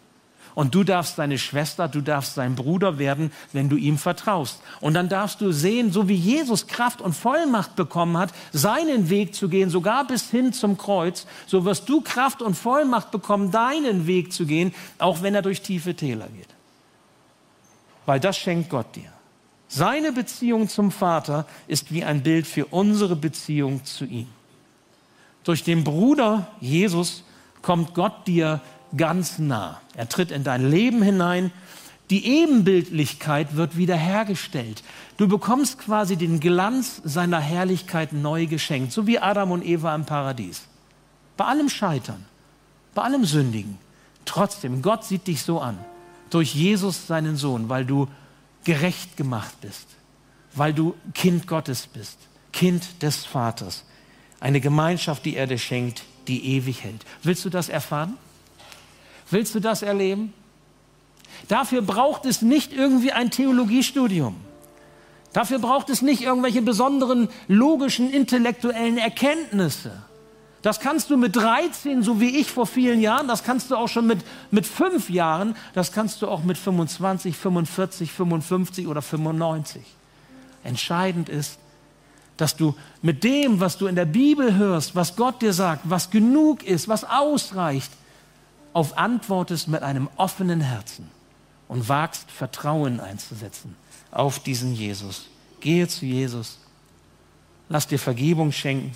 Und 0.55 0.75
du 0.75 0.83
darfst 0.83 1.17
deine 1.17 1.39
Schwester, 1.39 1.87
du 1.87 2.01
darfst 2.01 2.35
sein 2.35 2.55
Bruder 2.55 2.99
werden, 2.99 3.31
wenn 3.53 3.69
du 3.69 3.75
ihm 3.75 3.97
vertraust. 3.97 4.61
Und 4.81 4.93
dann 4.93 5.09
darfst 5.09 5.41
du 5.41 5.51
sehen, 5.51 5.91
so 5.91 6.07
wie 6.07 6.15
Jesus 6.15 6.67
Kraft 6.67 7.01
und 7.01 7.13
Vollmacht 7.13 7.75
bekommen 7.75 8.17
hat, 8.17 8.31
seinen 8.51 9.09
Weg 9.09 9.33
zu 9.33 9.49
gehen, 9.49 9.71
sogar 9.71 10.05
bis 10.05 10.29
hin 10.29 10.53
zum 10.53 10.77
Kreuz, 10.77 11.25
so 11.47 11.65
wirst 11.65 11.89
du 11.89 12.01
Kraft 12.01 12.41
und 12.41 12.55
Vollmacht 12.55 13.09
bekommen, 13.09 13.49
deinen 13.49 14.05
Weg 14.05 14.31
zu 14.31 14.45
gehen, 14.45 14.75
auch 14.99 15.23
wenn 15.23 15.33
er 15.33 15.41
durch 15.41 15.61
tiefe 15.61 15.95
Täler 15.95 16.27
geht. 16.27 16.49
Weil 18.05 18.19
das 18.19 18.37
schenkt 18.37 18.69
Gott 18.69 18.95
dir. 18.95 19.11
Seine 19.67 20.11
Beziehung 20.11 20.69
zum 20.69 20.91
Vater 20.91 21.47
ist 21.67 21.91
wie 21.91 22.03
ein 22.03 22.21
Bild 22.21 22.45
für 22.45 22.67
unsere 22.67 23.15
Beziehung 23.15 23.83
zu 23.85 24.05
ihm. 24.05 24.27
Durch 25.43 25.63
den 25.63 25.83
Bruder 25.83 26.47
Jesus 26.59 27.23
kommt 27.63 27.95
Gott 27.95 28.27
dir 28.27 28.61
ganz 28.95 29.39
nah. 29.39 29.81
Er 29.95 30.07
tritt 30.07 30.29
in 30.29 30.43
dein 30.43 30.69
Leben 30.69 31.01
hinein. 31.01 31.51
Die 32.11 32.27
Ebenbildlichkeit 32.27 33.55
wird 33.55 33.75
wiederhergestellt. 33.75 34.83
Du 35.17 35.27
bekommst 35.27 35.79
quasi 35.79 36.15
den 36.15 36.39
Glanz 36.39 37.01
seiner 37.03 37.39
Herrlichkeit 37.39 38.13
neu 38.13 38.45
geschenkt, 38.45 38.91
so 38.91 39.07
wie 39.07 39.17
Adam 39.17 39.49
und 39.49 39.65
Eva 39.65 39.95
im 39.95 40.05
Paradies. 40.05 40.63
Bei 41.37 41.45
allem 41.45 41.69
Scheitern, 41.69 42.23
bei 42.93 43.01
allem 43.01 43.25
Sündigen. 43.25 43.79
Trotzdem, 44.25 44.83
Gott 44.83 45.05
sieht 45.05 45.25
dich 45.25 45.41
so 45.41 45.59
an, 45.59 45.79
durch 46.29 46.53
Jesus, 46.53 47.07
seinen 47.07 47.35
Sohn, 47.35 47.69
weil 47.69 47.85
du 47.85 48.07
gerecht 48.63 49.17
gemacht 49.17 49.59
bist, 49.61 49.87
weil 50.53 50.73
du 50.73 50.95
Kind 51.13 51.47
Gottes 51.47 51.87
bist, 51.87 52.17
Kind 52.51 53.01
des 53.01 53.25
Vaters. 53.25 53.85
Eine 54.39 54.61
Gemeinschaft, 54.61 55.25
die 55.25 55.35
er 55.35 55.47
dir 55.47 55.57
schenkt, 55.57 56.03
die 56.27 56.55
ewig 56.55 56.83
hält. 56.83 57.05
Willst 57.23 57.43
du 57.45 57.49
das 57.49 57.69
erfahren? 57.69 58.17
Willst 59.29 59.55
du 59.55 59.59
das 59.59 59.81
erleben? 59.81 60.33
Dafür 61.47 61.81
braucht 61.81 62.25
es 62.25 62.41
nicht 62.41 62.73
irgendwie 62.73 63.11
ein 63.11 63.31
Theologiestudium. 63.31 64.35
Dafür 65.33 65.59
braucht 65.59 65.89
es 65.89 66.01
nicht 66.01 66.21
irgendwelche 66.21 66.61
besonderen 66.61 67.27
logischen, 67.47 68.11
intellektuellen 68.11 68.97
Erkenntnisse. 68.97 70.03
Das 70.61 70.79
kannst 70.79 71.09
du 71.09 71.17
mit 71.17 71.35
13, 71.35 72.03
so 72.03 72.21
wie 72.21 72.39
ich 72.39 72.49
vor 72.49 72.65
vielen 72.65 73.01
Jahren. 73.01 73.27
Das 73.27 73.43
kannst 73.43 73.69
du 73.69 73.75
auch 73.75 73.89
schon 73.89 74.07
mit, 74.07 74.19
mit 74.49 74.65
fünf 74.65 75.09
Jahren. 75.09 75.57
Das 75.73 75.91
kannst 75.91 76.21
du 76.21 76.27
auch 76.29 76.43
mit 76.43 76.57
25, 76.57 77.35
45, 77.35 78.11
55 78.13 78.87
oder 78.87 79.01
95. 79.01 79.81
Entscheidend 80.63 81.27
ist, 81.27 81.59
dass 82.37 82.55
du 82.55 82.75
mit 83.01 83.23
dem, 83.23 83.59
was 83.59 83.77
du 83.77 83.87
in 83.87 83.95
der 83.95 84.05
Bibel 84.05 84.55
hörst, 84.55 84.95
was 84.95 85.15
Gott 85.15 85.41
dir 85.41 85.53
sagt, 85.53 85.81
was 85.85 86.09
genug 86.09 86.63
ist, 86.63 86.87
was 86.87 87.03
ausreicht, 87.03 87.91
auf 88.73 88.97
antwortest 88.97 89.67
mit 89.67 89.83
einem 89.83 90.09
offenen 90.17 90.61
Herzen 90.61 91.09
und 91.67 91.89
wagst 91.89 92.29
Vertrauen 92.31 92.99
einzusetzen 92.99 93.75
auf 94.11 94.39
diesen 94.39 94.73
Jesus. 94.73 95.27
Gehe 95.59 95.87
zu 95.87 96.05
Jesus, 96.05 96.59
lass 97.69 97.87
dir 97.87 97.99
Vergebung 97.99 98.51
schenken, 98.51 98.91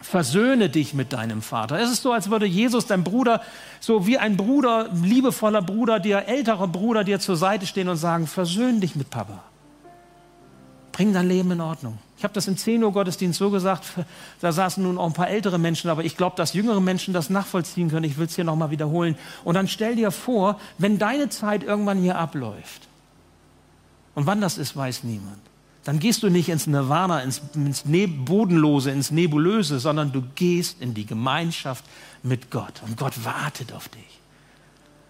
versöhne 0.00 0.70
dich 0.70 0.94
mit 0.94 1.12
deinem 1.12 1.42
Vater. 1.42 1.78
Es 1.78 1.90
ist 1.90 2.02
so, 2.02 2.12
als 2.12 2.30
würde 2.30 2.46
Jesus, 2.46 2.86
dein 2.86 3.04
Bruder, 3.04 3.42
so 3.80 4.06
wie 4.06 4.16
ein 4.16 4.36
Bruder, 4.36 4.90
liebevoller 4.94 5.60
Bruder, 5.60 6.00
dir 6.00 6.26
älterer 6.26 6.68
Bruder 6.68 7.04
dir 7.04 7.20
zur 7.20 7.36
Seite 7.36 7.66
stehen 7.66 7.88
und 7.88 7.96
sagen, 7.96 8.26
versöhn 8.26 8.80
dich 8.80 8.96
mit 8.96 9.10
Papa. 9.10 9.42
Bring 10.92 11.12
dein 11.12 11.28
Leben 11.28 11.50
in 11.50 11.60
Ordnung. 11.60 11.98
Ich 12.18 12.24
habe 12.24 12.34
das 12.34 12.48
im 12.48 12.56
10 12.56 12.82
Uhr 12.82 12.92
Gottesdienst 12.92 13.38
so 13.38 13.50
gesagt, 13.50 13.84
da 14.40 14.52
saßen 14.52 14.82
nun 14.82 14.98
auch 14.98 15.06
ein 15.06 15.12
paar 15.12 15.28
ältere 15.28 15.58
Menschen, 15.58 15.88
aber 15.88 16.04
ich 16.04 16.16
glaube, 16.16 16.36
dass 16.36 16.52
jüngere 16.52 16.80
Menschen 16.80 17.14
das 17.14 17.30
nachvollziehen 17.30 17.90
können. 17.90 18.04
Ich 18.04 18.18
will 18.18 18.26
es 18.26 18.34
hier 18.34 18.44
nochmal 18.44 18.70
wiederholen. 18.70 19.16
Und 19.44 19.54
dann 19.54 19.68
stell 19.68 19.94
dir 19.94 20.10
vor, 20.10 20.60
wenn 20.78 20.98
deine 20.98 21.28
Zeit 21.28 21.62
irgendwann 21.62 21.98
hier 21.98 22.18
abläuft, 22.18 22.88
und 24.16 24.26
wann 24.26 24.40
das 24.40 24.58
ist, 24.58 24.76
weiß 24.76 25.04
niemand, 25.04 25.38
dann 25.84 26.00
gehst 26.00 26.24
du 26.24 26.28
nicht 26.28 26.48
ins 26.48 26.66
Nirvana, 26.66 27.22
ins, 27.22 27.40
ins 27.54 27.84
ne 27.84 28.08
Bodenlose, 28.08 28.90
ins 28.90 29.12
Nebulöse, 29.12 29.78
sondern 29.78 30.10
du 30.10 30.24
gehst 30.34 30.82
in 30.82 30.92
die 30.92 31.06
Gemeinschaft 31.06 31.84
mit 32.24 32.50
Gott. 32.50 32.82
Und 32.84 32.96
Gott 32.96 33.24
wartet 33.24 33.72
auf 33.72 33.88
dich. 33.88 34.20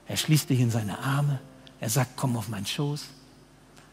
Er 0.06 0.18
schließt 0.18 0.50
dich 0.50 0.60
in 0.60 0.70
seine 0.70 0.98
Arme. 0.98 1.40
Er 1.80 1.88
sagt, 1.88 2.12
komm 2.16 2.36
auf 2.36 2.48
meinen 2.48 2.66
Schoß. 2.66 3.06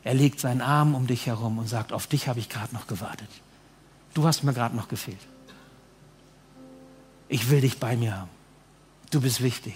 Er 0.06 0.14
legt 0.14 0.40
seinen 0.40 0.62
Arm 0.62 0.94
um 0.94 1.08
dich 1.08 1.26
herum 1.26 1.58
und 1.58 1.68
sagt, 1.68 1.92
auf 1.92 2.06
dich 2.06 2.28
habe 2.28 2.40
ich 2.40 2.48
gerade 2.48 2.74
noch 2.76 2.86
gewartet. 2.86 3.28
Du 4.14 4.26
hast 4.26 4.44
mir 4.44 4.54
gerade 4.54 4.76
noch 4.76 4.88
gefehlt. 4.88 5.20
Ich 7.28 7.50
will 7.50 7.62
dich 7.62 7.80
bei 7.80 7.98
mir 7.98 8.16
haben. 8.16 8.30
Du 9.10 9.20
bist 9.20 9.42
wichtig. 9.42 9.76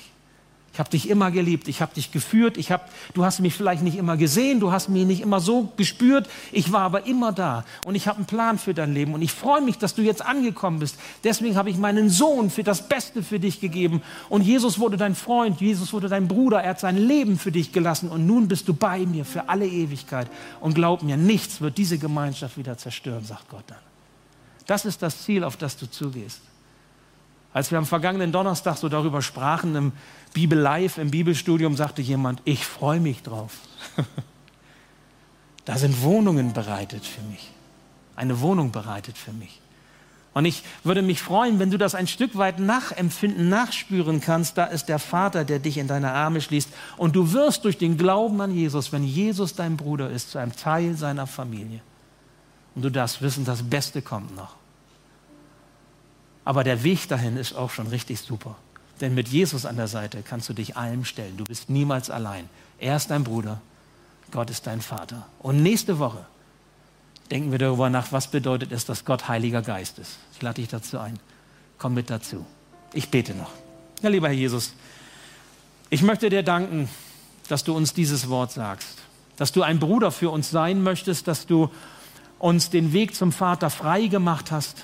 Ich 0.80 0.82
habe 0.82 0.92
dich 0.92 1.10
immer 1.10 1.30
geliebt, 1.30 1.68
ich 1.68 1.82
habe 1.82 1.94
dich 1.94 2.10
geführt, 2.14 2.58
ich 2.58 2.72
hab, 2.72 2.90
du 3.14 3.26
hast 3.26 3.42
mich 3.42 3.54
vielleicht 3.54 3.84
nicht 3.84 3.98
immer 3.98 4.16
gesehen, 4.16 4.62
du 4.62 4.72
hast 4.72 4.88
mich 4.88 5.06
nicht 5.06 5.20
immer 5.20 5.42
so 5.42 5.74
gespürt, 5.76 6.30
ich 6.54 6.72
war 6.72 6.84
aber 6.84 7.06
immer 7.06 7.34
da 7.34 7.66
und 7.84 7.96
ich 7.96 8.08
habe 8.08 8.16
einen 8.16 8.28
Plan 8.28 8.58
für 8.58 8.74
dein 8.74 8.94
Leben 8.94 9.14
und 9.14 9.22
ich 9.22 9.34
freue 9.34 9.60
mich, 9.60 9.78
dass 9.78 9.94
du 9.94 10.02
jetzt 10.02 10.26
angekommen 10.26 10.80
bist. 10.80 10.98
Deswegen 11.26 11.58
habe 11.58 11.70
ich 11.70 11.78
meinen 11.78 12.10
Sohn 12.10 12.50
für 12.50 12.64
das 12.64 12.88
Beste 12.88 13.24
für 13.24 13.42
dich 13.42 13.60
gegeben 13.60 14.02
und 14.30 14.44
Jesus 14.44 14.80
wurde 14.80 14.96
dein 14.96 15.16
Freund, 15.16 15.60
Jesus 15.60 15.92
wurde 15.92 16.08
dein 16.08 16.30
Bruder, 16.30 16.64
er 16.64 16.70
hat 16.70 16.80
sein 16.80 16.96
Leben 16.96 17.38
für 17.38 17.52
dich 17.52 17.74
gelassen 17.74 18.08
und 18.08 18.26
nun 18.26 18.48
bist 18.48 18.70
du 18.70 18.74
bei 18.74 19.00
mir 19.00 19.26
für 19.26 19.50
alle 19.50 19.68
Ewigkeit 19.68 20.30
und 20.62 20.76
glaub 20.76 21.04
mir, 21.04 21.18
nichts 21.18 21.60
wird 21.60 21.78
diese 21.78 21.98
Gemeinschaft 21.98 22.58
wieder 22.58 22.78
zerstören, 22.78 23.26
sagt 23.26 23.50
Gott 23.50 23.66
dann. 23.68 23.80
Das 24.66 24.86
ist 24.86 25.02
das 25.02 25.24
Ziel, 25.24 25.44
auf 25.44 25.58
das 25.58 25.76
du 25.76 25.92
zugehst. 25.92 26.40
Als 27.54 27.72
wir 27.72 27.78
am 27.78 27.86
vergangenen 27.86 28.32
Donnerstag 28.32 28.78
so 28.78 28.90
darüber 28.90 29.22
sprachen, 29.22 29.76
im 29.76 29.92
Bibel 30.34 30.58
Live, 30.58 30.98
im 30.98 31.12
Bibelstudium, 31.12 31.76
sagte 31.76 32.02
jemand, 32.02 32.42
ich 32.46 32.66
freue 32.66 33.00
mich 33.00 33.24
drauf. 33.24 33.58
da 35.66 35.78
sind 35.78 36.02
Wohnungen 36.04 36.54
bereitet 36.54 37.06
für 37.06 37.22
mich. 37.22 37.52
Eine 38.16 38.40
Wohnung 38.42 38.72
bereitet 38.72 39.18
für 39.18 39.34
mich. 39.34 39.60
Und 40.34 40.46
ich 40.46 40.64
würde 40.84 41.02
mich 41.02 41.22
freuen, 41.22 41.58
wenn 41.58 41.72
du 41.72 41.78
das 41.78 41.96
ein 41.96 42.08
Stück 42.08 42.38
weit 42.38 42.60
nachempfinden, 42.60 43.50
nachspüren 43.50 44.22
kannst. 44.22 44.58
Da 44.58 44.66
ist 44.66 44.86
der 44.86 45.00
Vater, 45.00 45.44
der 45.44 45.58
dich 45.58 45.78
in 45.78 45.88
deine 45.88 46.12
Arme 46.12 46.40
schließt. 46.40 46.70
Und 46.98 47.16
du 47.16 47.34
wirst 47.34 47.66
durch 47.66 47.80
den 47.80 47.98
Glauben 47.98 48.40
an 48.40 48.54
Jesus, 48.54 48.92
wenn 48.92 49.04
Jesus 49.04 49.56
dein 49.56 49.76
Bruder 49.76 50.12
ist, 50.12 50.32
zu 50.32 50.38
einem 50.38 50.56
Teil 50.56 50.96
seiner 50.96 51.26
Familie. 51.26 51.82
Und 52.76 52.84
du 52.84 52.92
darfst 52.92 53.24
wissen, 53.24 53.44
das 53.44 53.64
Beste 53.64 54.04
kommt 54.04 54.36
noch. 54.36 54.59
Aber 56.50 56.64
der 56.64 56.84
Weg 56.84 57.08
dahin 57.08 57.38
ist 57.38 57.54
auch 57.54 57.70
schon 57.70 57.86
richtig 57.86 58.22
super. 58.22 58.56
Denn 59.02 59.14
mit 59.14 59.28
Jesus 59.28 59.68
an 59.68 59.76
der 59.76 59.88
Seite 59.88 60.24
kannst 60.24 60.50
du 60.50 60.54
dich 60.54 60.76
allem 60.76 61.06
stellen. 61.06 61.38
Du 61.38 61.44
bist 61.44 61.70
niemals 61.70 62.10
allein. 62.10 62.50
Er 62.80 62.96
ist 62.96 63.12
dein 63.12 63.24
Bruder, 63.24 63.62
Gott 64.32 64.50
ist 64.50 64.66
dein 64.66 64.82
Vater. 64.82 65.28
Und 65.38 65.62
nächste 65.62 66.00
Woche 66.00 66.26
denken 67.30 67.52
wir 67.52 67.60
darüber 67.60 67.92
nach, 67.92 68.12
was 68.12 68.32
bedeutet 68.32 68.72
es, 68.72 68.84
dass 68.84 69.06
Gott 69.06 69.28
Heiliger 69.28 69.62
Geist 69.62 70.00
ist. 70.00 70.18
Ich 70.34 70.42
lade 70.42 70.56
dich 70.56 70.70
dazu 70.70 70.98
ein. 70.98 71.20
Komm 71.78 71.94
mit 71.94 72.10
dazu. 72.10 72.44
Ich 72.94 73.10
bete 73.10 73.36
noch. 73.36 73.52
Ja, 74.02 74.10
lieber 74.10 74.30
Herr 74.30 74.34
Jesus, 74.34 74.74
ich 75.92 76.02
möchte 76.02 76.32
dir 76.32 76.42
danken, 76.42 76.90
dass 77.48 77.64
du 77.64 77.76
uns 77.76 77.94
dieses 77.94 78.28
Wort 78.28 78.54
sagst, 78.54 78.98
dass 79.36 79.52
du 79.52 79.62
ein 79.62 79.78
Bruder 79.78 80.10
für 80.10 80.32
uns 80.32 80.50
sein 80.50 80.82
möchtest, 80.82 81.28
dass 81.28 81.46
du 81.46 81.70
uns 82.40 82.72
den 82.72 82.92
Weg 82.92 83.14
zum 83.14 83.32
Vater 83.32 83.70
frei 83.70 84.08
gemacht 84.08 84.50
hast, 84.50 84.84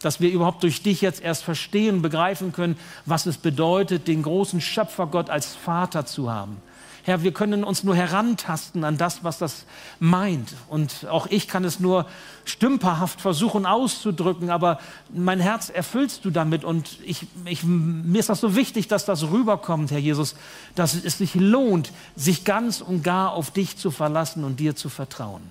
dass 0.00 0.20
wir 0.20 0.30
überhaupt 0.30 0.62
durch 0.62 0.82
dich 0.82 1.00
jetzt 1.00 1.22
erst 1.22 1.44
verstehen, 1.44 2.02
begreifen 2.02 2.52
können, 2.52 2.76
was 3.06 3.26
es 3.26 3.36
bedeutet, 3.38 4.08
den 4.08 4.22
großen 4.22 4.60
Schöpfergott 4.60 5.30
als 5.30 5.54
Vater 5.54 6.06
zu 6.06 6.30
haben. 6.30 6.56
Herr, 7.02 7.22
wir 7.22 7.32
können 7.32 7.64
uns 7.64 7.82
nur 7.82 7.96
herantasten 7.96 8.84
an 8.84 8.98
das, 8.98 9.24
was 9.24 9.38
das 9.38 9.64
meint. 10.00 10.54
Und 10.68 11.06
auch 11.10 11.26
ich 11.26 11.48
kann 11.48 11.64
es 11.64 11.80
nur 11.80 12.06
stümperhaft 12.44 13.20
versuchen 13.20 13.64
auszudrücken, 13.64 14.50
aber 14.50 14.78
mein 15.12 15.40
Herz 15.40 15.70
erfüllst 15.70 16.24
du 16.24 16.30
damit. 16.30 16.62
Und 16.62 16.98
ich, 17.04 17.26
ich, 17.46 17.64
mir 17.64 18.20
ist 18.20 18.28
das 18.28 18.40
so 18.40 18.54
wichtig, 18.54 18.86
dass 18.88 19.06
das 19.06 19.22
rüberkommt, 19.24 19.90
Herr 19.90 19.98
Jesus, 19.98 20.34
dass 20.74 20.94
es 20.94 21.18
sich 21.18 21.34
lohnt, 21.34 21.90
sich 22.16 22.44
ganz 22.44 22.82
und 22.82 23.02
gar 23.02 23.32
auf 23.32 23.50
dich 23.50 23.78
zu 23.78 23.90
verlassen 23.90 24.44
und 24.44 24.60
dir 24.60 24.76
zu 24.76 24.90
vertrauen. 24.90 25.42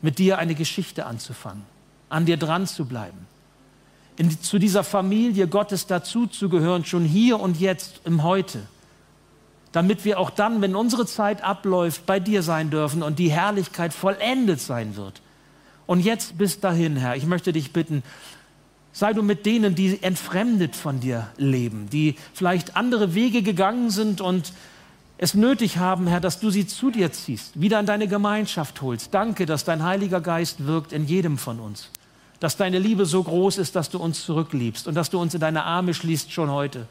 Mit 0.00 0.18
dir 0.18 0.38
eine 0.38 0.54
Geschichte 0.54 1.06
anzufangen 1.06 1.79
an 2.10 2.26
dir 2.26 2.36
dran 2.36 2.66
zu 2.66 2.84
bleiben, 2.84 3.26
in, 4.18 4.42
zu 4.42 4.58
dieser 4.58 4.84
Familie 4.84 5.48
Gottes 5.48 5.86
dazuzugehören, 5.86 6.84
schon 6.84 7.04
hier 7.04 7.40
und 7.40 7.58
jetzt 7.58 8.02
im 8.04 8.22
Heute, 8.22 8.60
damit 9.72 10.04
wir 10.04 10.18
auch 10.18 10.28
dann, 10.28 10.60
wenn 10.60 10.76
unsere 10.76 11.06
Zeit 11.06 11.42
abläuft, 11.42 12.04
bei 12.04 12.20
dir 12.20 12.42
sein 12.42 12.68
dürfen 12.68 13.02
und 13.02 13.18
die 13.18 13.30
Herrlichkeit 13.30 13.94
vollendet 13.94 14.60
sein 14.60 14.96
wird. 14.96 15.22
Und 15.86 16.00
jetzt 16.00 16.36
bis 16.36 16.60
dahin, 16.60 16.96
Herr, 16.96 17.16
ich 17.16 17.24
möchte 17.24 17.52
dich 17.52 17.72
bitten, 17.72 18.02
sei 18.92 19.12
du 19.12 19.22
mit 19.22 19.46
denen, 19.46 19.74
die 19.74 20.02
entfremdet 20.02 20.74
von 20.76 21.00
dir 21.00 21.28
leben, 21.36 21.88
die 21.90 22.16
vielleicht 22.34 22.76
andere 22.76 23.14
Wege 23.14 23.42
gegangen 23.42 23.90
sind 23.90 24.20
und 24.20 24.52
es 25.18 25.34
nötig 25.34 25.78
haben, 25.78 26.06
Herr, 26.08 26.20
dass 26.20 26.40
du 26.40 26.50
sie 26.50 26.66
zu 26.66 26.90
dir 26.90 27.12
ziehst, 27.12 27.60
wieder 27.60 27.78
in 27.78 27.86
deine 27.86 28.08
Gemeinschaft 28.08 28.82
holst. 28.82 29.14
Danke, 29.14 29.46
dass 29.46 29.64
dein 29.64 29.84
Heiliger 29.84 30.20
Geist 30.20 30.66
wirkt 30.66 30.92
in 30.92 31.06
jedem 31.06 31.38
von 31.38 31.60
uns 31.60 31.90
dass 32.40 32.56
deine 32.56 32.78
Liebe 32.78 33.06
so 33.06 33.22
groß 33.22 33.58
ist, 33.58 33.76
dass 33.76 33.90
du 33.90 33.98
uns 33.98 34.24
zurückliebst 34.24 34.88
und 34.88 34.94
dass 34.94 35.10
du 35.10 35.20
uns 35.20 35.34
in 35.34 35.40
deine 35.40 35.64
Arme 35.64 35.94
schließt 35.94 36.32
schon 36.32 36.50
heute. 36.50 36.86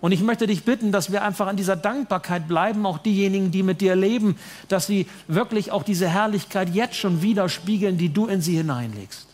Und 0.00 0.10
ich 0.10 0.22
möchte 0.22 0.48
dich 0.48 0.64
bitten, 0.64 0.90
dass 0.90 1.12
wir 1.12 1.22
einfach 1.22 1.46
an 1.46 1.56
dieser 1.56 1.76
Dankbarkeit 1.76 2.48
bleiben, 2.48 2.86
auch 2.86 2.98
diejenigen, 2.98 3.52
die 3.52 3.62
mit 3.62 3.80
dir 3.80 3.94
leben, 3.94 4.36
dass 4.66 4.88
sie 4.88 5.06
wirklich 5.28 5.70
auch 5.70 5.84
diese 5.84 6.08
Herrlichkeit 6.08 6.74
jetzt 6.74 6.96
schon 6.96 7.22
widerspiegeln, 7.22 7.98
die 7.98 8.08
du 8.08 8.26
in 8.26 8.40
sie 8.40 8.56
hineinlegst. 8.56 9.28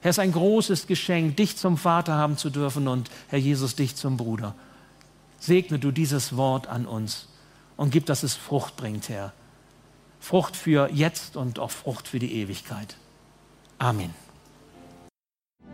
Herr, 0.00 0.10
es 0.10 0.18
ist 0.18 0.22
ein 0.22 0.30
großes 0.30 0.86
Geschenk, 0.86 1.36
dich 1.36 1.56
zum 1.56 1.76
Vater 1.76 2.14
haben 2.14 2.36
zu 2.36 2.50
dürfen 2.50 2.86
und 2.86 3.10
Herr 3.26 3.40
Jesus, 3.40 3.74
dich 3.74 3.96
zum 3.96 4.16
Bruder. 4.16 4.54
Segne 5.40 5.80
du 5.80 5.90
dieses 5.90 6.36
Wort 6.36 6.68
an 6.68 6.86
uns 6.86 7.26
und 7.76 7.90
gib, 7.90 8.06
dass 8.06 8.22
es 8.22 8.34
Frucht 8.34 8.76
bringt, 8.76 9.08
Herr. 9.08 9.32
Frucht 10.20 10.54
für 10.54 10.90
jetzt 10.92 11.36
und 11.36 11.58
auch 11.58 11.72
Frucht 11.72 12.06
für 12.06 12.20
die 12.20 12.34
Ewigkeit. 12.34 12.96
Amen. 13.78 14.27